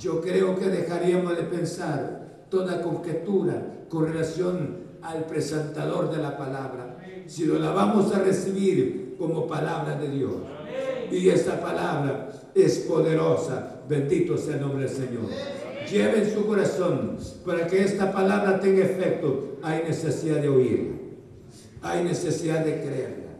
yo 0.00 0.20
creo 0.20 0.56
que 0.56 0.66
dejaríamos 0.66 1.36
de 1.36 1.44
pensar 1.44 2.44
toda 2.48 2.82
conjetura 2.82 3.54
con 3.88 4.06
relación 4.06 4.84
al 5.02 5.24
presentador 5.24 6.10
de 6.10 6.22
la 6.22 6.36
palabra, 6.36 6.96
si 7.26 7.44
lo 7.44 7.58
la 7.58 7.70
vamos 7.70 8.14
a 8.14 8.18
recibir 8.18 9.14
como 9.18 9.46
palabra 9.46 9.96
de 9.96 10.08
Dios. 10.08 10.32
Y 11.10 11.28
esta 11.28 11.60
palabra 11.60 12.30
es 12.54 12.78
poderosa. 12.80 13.82
Bendito 13.88 14.36
sea 14.36 14.54
el 14.54 14.62
nombre 14.62 14.84
del 14.84 14.96
Señor 14.96 15.63
lleve 15.90 16.32
su 16.32 16.46
corazón 16.46 17.16
para 17.44 17.66
que 17.66 17.82
esta 17.82 18.12
palabra 18.12 18.60
tenga 18.60 18.84
efecto, 18.84 19.58
hay 19.62 19.82
necesidad 19.84 20.40
de 20.40 20.48
oírla. 20.48 20.94
Hay 21.82 22.04
necesidad 22.04 22.64
de 22.64 22.80
creerla. 22.80 23.32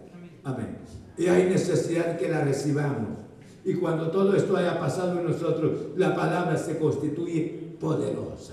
Amén. 0.44 0.78
Y 1.16 1.26
hay 1.26 1.44
necesidad 1.44 2.18
que 2.18 2.28
la 2.28 2.42
recibamos. 2.42 3.18
Y 3.64 3.74
cuando 3.74 4.10
todo 4.10 4.36
esto 4.36 4.56
haya 4.56 4.78
pasado 4.78 5.18
en 5.18 5.26
nosotros, 5.26 5.72
la 5.96 6.14
palabra 6.14 6.56
se 6.58 6.76
constituye 6.76 7.76
poderosa. 7.80 8.52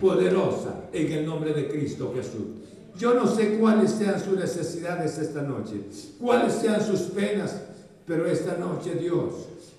Poderosa 0.00 0.84
en 0.92 1.12
el 1.12 1.26
nombre 1.26 1.54
de 1.54 1.68
Cristo 1.68 2.12
Jesús. 2.14 2.68
Yo 2.98 3.14
no 3.14 3.26
sé 3.26 3.58
cuáles 3.58 3.92
sean 3.92 4.20
sus 4.20 4.36
necesidades 4.36 5.18
esta 5.18 5.42
noche, 5.42 5.84
cuáles 6.20 6.54
sean 6.54 6.84
sus 6.84 7.02
penas, 7.02 7.62
pero 8.06 8.26
esta 8.26 8.56
noche 8.56 8.94
Dios 9.00 9.34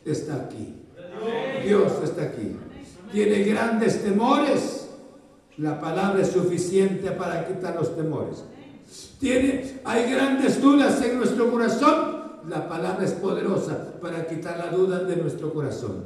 está 0.05 0.35
aquí. 0.35 0.75
Dios 1.65 1.91
está 2.03 2.23
aquí 2.23 2.55
tiene 3.11 3.43
grandes 3.43 4.03
temores, 4.03 4.87
la 5.57 5.79
palabra 5.79 6.21
es 6.21 6.29
suficiente 6.29 7.11
para 7.11 7.47
quitar 7.47 7.75
los 7.75 7.95
temores. 7.95 8.43
Tiene, 9.19 9.79
hay 9.83 10.11
grandes 10.11 10.61
dudas 10.61 11.01
en 11.03 11.17
nuestro 11.17 11.51
corazón, 11.51 12.19
la 12.47 12.67
palabra 12.67 13.03
es 13.05 13.11
poderosa 13.11 13.99
para 14.01 14.25
quitar 14.25 14.57
la 14.57 14.71
duda 14.71 15.03
de 15.03 15.17
nuestro 15.17 15.53
corazón. 15.53 16.05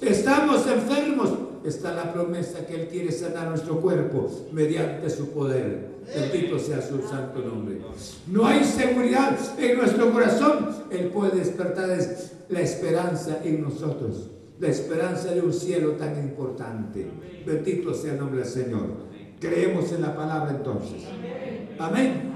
Estamos 0.00 0.66
enfermos, 0.66 1.30
está 1.64 1.92
la 1.92 2.12
promesa 2.12 2.66
que 2.66 2.82
Él 2.82 2.88
quiere 2.88 3.12
sanar 3.12 3.48
nuestro 3.48 3.80
cuerpo 3.80 4.30
mediante 4.52 5.10
su 5.10 5.30
poder. 5.30 5.96
Bendito 6.14 6.58
sea 6.58 6.80
su 6.80 7.02
santo 7.06 7.40
nombre. 7.40 7.80
No 8.28 8.46
hay 8.46 8.64
seguridad 8.64 9.36
en 9.58 9.76
nuestro 9.76 10.12
corazón, 10.12 10.68
Él 10.90 11.08
puede 11.08 11.38
despertar 11.38 11.88
la 12.48 12.60
esperanza 12.60 13.40
en 13.44 13.62
nosotros 13.62 14.30
la 14.58 14.68
esperanza 14.68 15.32
de 15.32 15.40
un 15.40 15.52
cielo 15.52 15.92
tan 15.92 16.16
importante. 16.18 17.06
Bendito 17.46 17.94
sea 17.94 18.12
el 18.12 18.20
nombre 18.20 18.40
del 18.40 18.48
Señor. 18.48 19.06
Creemos 19.38 19.92
en 19.92 20.02
la 20.02 20.16
palabra 20.16 20.56
entonces. 20.56 21.04
Amén. 21.78 22.34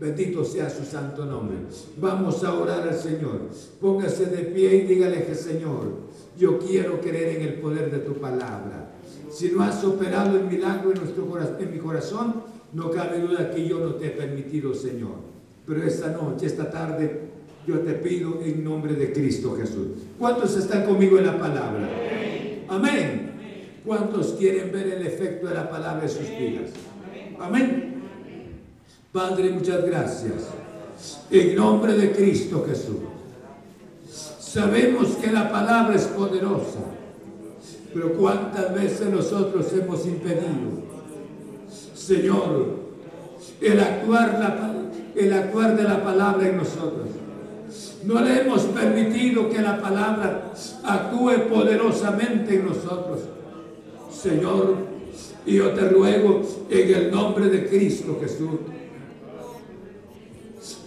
Bendito 0.00 0.44
sea 0.44 0.70
su 0.70 0.84
santo 0.84 1.24
nombre. 1.24 1.56
Vamos 2.00 2.44
a 2.44 2.54
orar 2.54 2.88
al 2.88 2.94
Señor. 2.94 3.48
Póngase 3.80 4.26
de 4.26 4.44
pie 4.44 4.76
y 4.76 4.86
dígale 4.86 5.24
que 5.24 5.34
Señor, 5.34 6.08
yo 6.36 6.58
quiero 6.58 7.00
creer 7.00 7.36
en 7.36 7.48
el 7.48 7.54
poder 7.54 7.90
de 7.90 7.98
tu 7.98 8.14
palabra. 8.14 8.92
Si 9.30 9.50
no 9.50 9.62
has 9.62 9.82
operado 9.84 10.36
el 10.36 10.44
milagro 10.44 10.92
en, 10.92 10.98
nuestro 10.98 11.58
en 11.58 11.70
mi 11.70 11.78
corazón, 11.78 12.42
no 12.72 12.90
cabe 12.90 13.20
duda 13.20 13.50
que 13.50 13.66
yo 13.66 13.80
no 13.80 13.94
te 13.94 14.06
he 14.06 14.10
permitido, 14.10 14.74
Señor. 14.74 15.28
Pero 15.66 15.82
esta 15.82 16.10
noche, 16.10 16.46
esta 16.46 16.70
tarde, 16.70 17.27
yo 17.68 17.80
te 17.80 17.92
pido 17.92 18.40
en 18.42 18.64
nombre 18.64 18.94
de 18.94 19.12
Cristo 19.12 19.54
Jesús. 19.54 19.88
¿Cuántos 20.18 20.56
están 20.56 20.86
conmigo 20.86 21.18
en 21.18 21.26
la 21.26 21.38
palabra? 21.38 21.86
Amén. 22.66 23.32
¿Cuántos 23.84 24.28
quieren 24.38 24.72
ver 24.72 24.86
el 24.86 25.06
efecto 25.06 25.48
de 25.48 25.54
la 25.54 25.68
palabra 25.68 26.04
en 26.04 26.08
sus 26.08 26.30
vidas? 26.30 26.70
Amén. 27.38 28.02
Padre, 29.12 29.50
muchas 29.50 29.84
gracias. 29.84 30.48
En 31.30 31.56
nombre 31.56 31.92
de 31.92 32.12
Cristo 32.12 32.64
Jesús. 32.66 32.96
Sabemos 34.40 35.08
que 35.16 35.30
la 35.30 35.52
palabra 35.52 35.94
es 35.94 36.04
poderosa, 36.04 36.80
pero 37.92 38.14
cuántas 38.14 38.74
veces 38.74 39.10
nosotros 39.10 39.66
hemos 39.74 40.06
impedido, 40.06 40.88
Señor, 41.94 42.76
el 43.60 43.78
actuar, 43.78 45.12
el 45.14 45.32
actuar 45.34 45.76
de 45.76 45.82
la 45.82 46.02
palabra 46.02 46.48
en 46.48 46.56
nosotros. 46.56 47.17
No 48.04 48.20
le 48.20 48.40
hemos 48.40 48.62
permitido 48.62 49.48
que 49.50 49.60
la 49.60 49.80
palabra 49.80 50.52
actúe 50.84 51.48
poderosamente 51.48 52.54
en 52.56 52.66
nosotros. 52.66 53.20
Señor, 54.10 54.76
y 55.44 55.56
yo 55.56 55.70
te 55.70 55.88
ruego 55.88 56.42
en 56.70 56.94
el 56.94 57.10
nombre 57.10 57.48
de 57.48 57.68
Cristo 57.68 58.18
Jesús. 58.20 58.60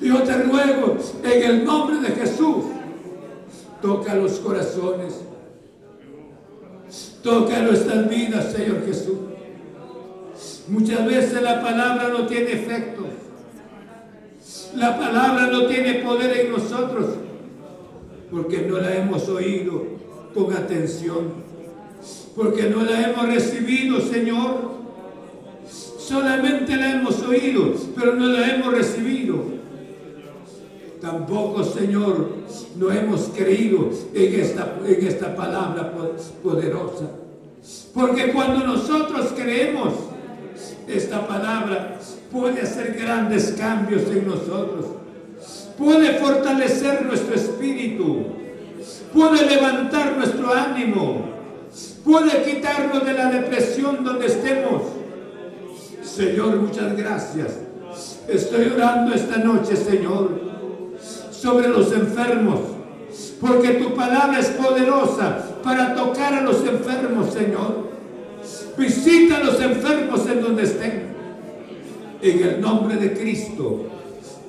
Yo 0.01 0.23
te 0.23 0.43
ruego 0.43 0.97
en 1.23 1.43
el 1.43 1.65
nombre 1.65 1.97
de 1.99 2.15
Jesús. 2.15 2.65
Toca 3.81 4.15
los 4.15 4.33
corazones. 4.39 5.21
Toca 7.23 7.61
nuestras 7.61 8.09
vidas, 8.09 8.51
Señor 8.51 8.85
Jesús. 8.85 9.17
Muchas 10.67 11.05
veces 11.05 11.41
la 11.41 11.61
palabra 11.61 12.09
no 12.09 12.25
tiene 12.27 12.53
efecto. 12.53 13.10
La 14.75 14.97
palabra 14.97 15.47
no 15.47 15.65
tiene 15.65 15.95
poder 15.95 16.45
en 16.45 16.51
nosotros 16.51 17.07
porque 18.31 18.61
no 18.61 18.77
la 18.77 18.95
hemos 18.95 19.27
oído 19.27 19.83
con 20.33 20.53
atención, 20.53 21.33
porque 22.35 22.69
no 22.69 22.83
la 22.83 23.09
hemos 23.09 23.25
recibido, 23.27 23.99
Señor. 23.99 24.81
Solamente 25.99 26.75
la 26.77 26.93
hemos 26.93 27.21
oído, 27.21 27.73
pero 27.95 28.15
no 28.15 28.27
la 28.27 28.55
hemos 28.55 28.73
recibido. 28.73 29.61
Tampoco, 31.01 31.63
Señor, 31.63 32.29
no 32.77 32.91
hemos 32.91 33.31
creído 33.35 33.89
en 34.13 34.39
esta, 34.39 34.77
en 34.85 35.07
esta 35.07 35.35
palabra 35.35 35.93
poderosa. 36.41 37.09
Porque 37.93 38.31
cuando 38.31 38.65
nosotros 38.65 39.33
creemos 39.35 39.93
esta 40.87 41.27
palabra, 41.27 41.99
puede 42.31 42.61
hacer 42.61 42.97
grandes 42.99 43.55
cambios 43.57 44.03
en 44.03 44.27
nosotros, 44.27 44.85
puede 45.77 46.13
fortalecer 46.13 47.05
nuestro 47.05 47.35
espíritu, 47.35 48.25
puede 49.13 49.45
levantar 49.45 50.17
nuestro 50.17 50.53
ánimo, 50.53 51.25
puede 52.03 52.43
quitarnos 52.43 53.05
de 53.05 53.13
la 53.13 53.29
depresión 53.29 54.03
donde 54.03 54.27
estemos. 54.27 54.83
Señor, 56.03 56.57
muchas 56.57 56.95
gracias. 56.95 57.59
Estoy 58.27 58.71
orando 58.75 59.13
esta 59.13 59.37
noche, 59.37 59.75
Señor, 59.75 60.29
sobre 61.31 61.67
los 61.67 61.91
enfermos, 61.91 62.59
porque 63.41 63.73
tu 63.73 63.93
palabra 63.93 64.39
es 64.39 64.47
poderosa 64.49 65.45
para 65.63 65.93
tocar 65.95 66.33
a 66.33 66.41
los 66.41 66.65
enfermos, 66.65 67.33
Señor. 67.33 67.91
Visita 68.77 69.37
a 69.37 69.43
los 69.43 69.59
enfermos 69.59 70.27
en 70.27 70.41
donde 70.41 70.63
estén. 70.63 71.10
En 72.21 72.43
el 72.43 72.61
nombre 72.61 72.97
de 72.97 73.13
Cristo, 73.13 73.85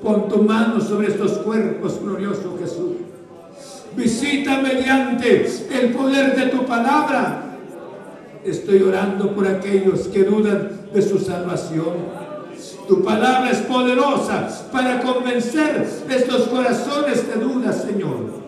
pon 0.02 0.28
tu 0.28 0.42
mano 0.42 0.78
sobre 0.78 1.08
estos 1.08 1.38
cuerpos, 1.38 2.00
glorioso 2.02 2.58
Jesús. 2.60 2.96
Visita 3.96 4.60
mediante 4.60 5.46
el 5.70 5.92
poder 5.92 6.36
de 6.36 6.46
tu 6.48 6.66
palabra. 6.66 7.56
Estoy 8.44 8.82
orando 8.82 9.34
por 9.34 9.46
aquellos 9.46 10.08
que 10.08 10.24
dudan 10.24 10.82
de 10.92 11.00
su 11.00 11.18
salvación. 11.18 12.22
Tu 12.86 13.02
palabra 13.02 13.50
es 13.50 13.58
poderosa 13.58 14.48
para 14.70 15.00
convencer 15.00 15.86
estos 16.10 16.48
corazones 16.48 17.26
de 17.26 17.40
duda, 17.40 17.72
Señor. 17.72 18.42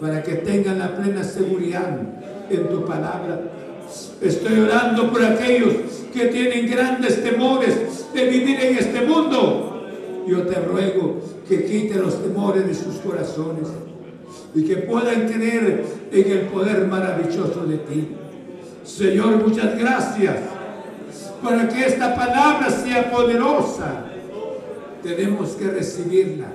Para 0.00 0.22
que 0.22 0.34
tengan 0.34 0.78
la 0.78 0.94
plena 0.96 1.24
seguridad 1.24 1.98
en 2.50 2.68
tu 2.68 2.84
palabra. 2.84 3.40
Estoy 4.20 4.60
orando 4.60 5.10
por 5.10 5.24
aquellos 5.24 5.74
que 6.12 6.26
tienen 6.26 6.70
grandes 6.70 7.22
temores 7.22 8.06
de 8.14 8.26
vivir 8.26 8.60
en 8.60 8.78
este 8.78 9.02
mundo. 9.02 9.90
Yo 10.26 10.42
te 10.42 10.60
ruego 10.60 11.20
que 11.48 11.64
quite 11.64 11.98
los 11.98 12.22
temores 12.22 12.66
de 12.66 12.74
sus 12.74 12.96
corazones 12.96 13.68
y 14.54 14.64
que 14.64 14.76
puedan 14.76 15.28
creer 15.28 15.84
en 16.10 16.30
el 16.30 16.40
poder 16.46 16.86
maravilloso 16.86 17.66
de 17.66 17.78
ti. 17.78 18.08
Señor, 18.84 19.46
muchas 19.46 19.78
gracias 19.78 20.36
para 21.42 21.68
que 21.68 21.84
esta 21.84 22.14
palabra 22.14 22.70
sea 22.70 23.10
poderosa. 23.10 24.04
Tenemos 25.02 25.50
que 25.50 25.68
recibirla, 25.68 26.46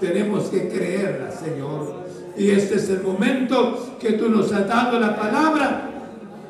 tenemos 0.00 0.44
que 0.44 0.68
creerla, 0.68 1.30
Señor. 1.30 2.02
Y 2.36 2.50
este 2.50 2.76
es 2.76 2.88
el 2.88 3.02
momento 3.02 3.96
que 4.00 4.12
tú 4.12 4.30
nos 4.30 4.50
has 4.52 4.66
dado 4.66 4.98
la 4.98 5.14
palabra. 5.14 5.91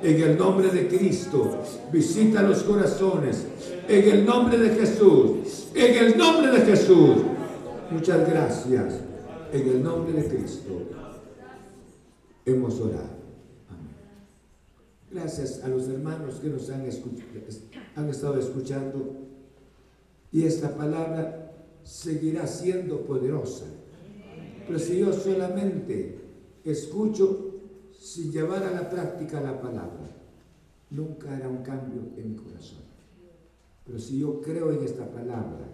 En 0.03 0.20
el 0.20 0.36
nombre 0.36 0.68
de 0.68 0.88
Cristo, 0.88 1.61
visita 1.92 2.42
los 2.42 2.64
corazones. 2.64 3.46
En 3.88 4.09
el 4.09 4.26
nombre 4.26 4.59
de 4.59 4.70
Jesús, 4.70 5.68
en 5.74 6.05
el 6.05 6.18
nombre 6.18 6.50
de 6.50 6.61
Jesús. 6.61 7.16
Muchas 7.90 8.28
gracias. 8.28 8.94
En 9.53 9.68
el 9.68 9.82
nombre 9.82 10.14
de 10.14 10.28
Cristo 10.28 10.82
hemos 12.44 12.80
orado. 12.80 13.22
Gracias 15.11 15.62
a 15.62 15.68
los 15.68 15.88
hermanos 15.88 16.36
que 16.40 16.48
nos 16.48 16.68
han, 16.70 16.84
han 17.94 18.09
estado 18.09 18.40
escuchando. 18.40 19.18
Y 20.32 20.44
esta 20.44 20.74
palabra 20.74 21.53
seguirá 21.84 22.46
siendo 22.46 23.03
poderosa. 23.03 23.66
Pero 24.66 24.78
si 24.78 24.98
yo 24.98 25.12
solamente 25.12 26.18
escucho 26.64 27.51
sin 28.03 28.32
llevar 28.32 28.64
a 28.64 28.72
la 28.72 28.90
práctica 28.90 29.40
la 29.40 29.61
palabra, 29.61 30.11
nunca 30.90 31.36
hará 31.36 31.48
un 31.48 31.62
cambio 31.62 32.03
en 32.16 32.30
mi 32.32 32.36
corazón. 32.36 32.80
Pero 33.86 33.96
si 34.00 34.18
yo 34.18 34.40
creo 34.40 34.72
en 34.72 34.82
esta 34.82 35.07
palabra, 35.07 35.68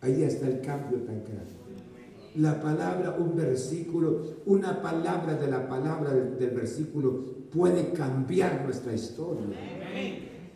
ahí 0.00 0.22
está 0.22 0.48
el 0.48 0.62
cambio 0.62 1.00
tan 1.00 1.22
grande. 1.22 1.52
La 2.36 2.62
palabra, 2.62 3.16
un 3.18 3.36
versículo, 3.36 4.22
una 4.46 4.80
palabra 4.80 5.34
de 5.34 5.48
la 5.48 5.68
palabra 5.68 6.14
del, 6.14 6.50
versículo 6.50 7.24
puede 7.54 7.92
cambiar 7.92 8.64
nuestra 8.64 8.94
historia. 8.94 9.44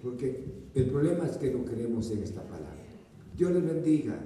Porque 0.03 0.71
el 0.75 0.87
problema 0.87 1.27
es 1.27 1.37
que 1.37 1.53
no 1.53 1.67
creemos 1.67 2.11
en 2.11 2.23
esta 2.23 2.43
palabra. 2.43 2.71
Dios 3.37 3.53
les 3.53 3.65
bendiga. 3.65 4.19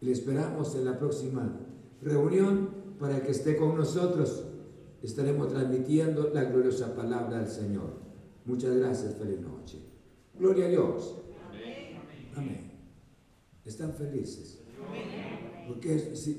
Le 0.00 0.12
esperamos 0.12 0.74
en 0.76 0.86
la 0.86 0.98
próxima 0.98 1.60
reunión 2.00 2.70
para 2.98 3.22
que 3.22 3.32
esté 3.32 3.56
con 3.56 3.76
nosotros. 3.76 4.46
Estaremos 5.02 5.48
transmitiendo 5.48 6.30
la 6.32 6.44
gloriosa 6.44 6.94
palabra 6.94 7.38
del 7.38 7.48
Señor. 7.48 7.94
Muchas 8.44 8.76
gracias. 8.76 9.16
Feliz 9.16 9.40
noche. 9.40 9.78
Gloria 10.38 10.66
a 10.66 10.68
Dios. 10.68 11.16
Amén. 12.36 12.70
¿Están 13.64 13.94
felices? 13.94 14.60
Porque 15.66 15.98
si, 16.16 16.30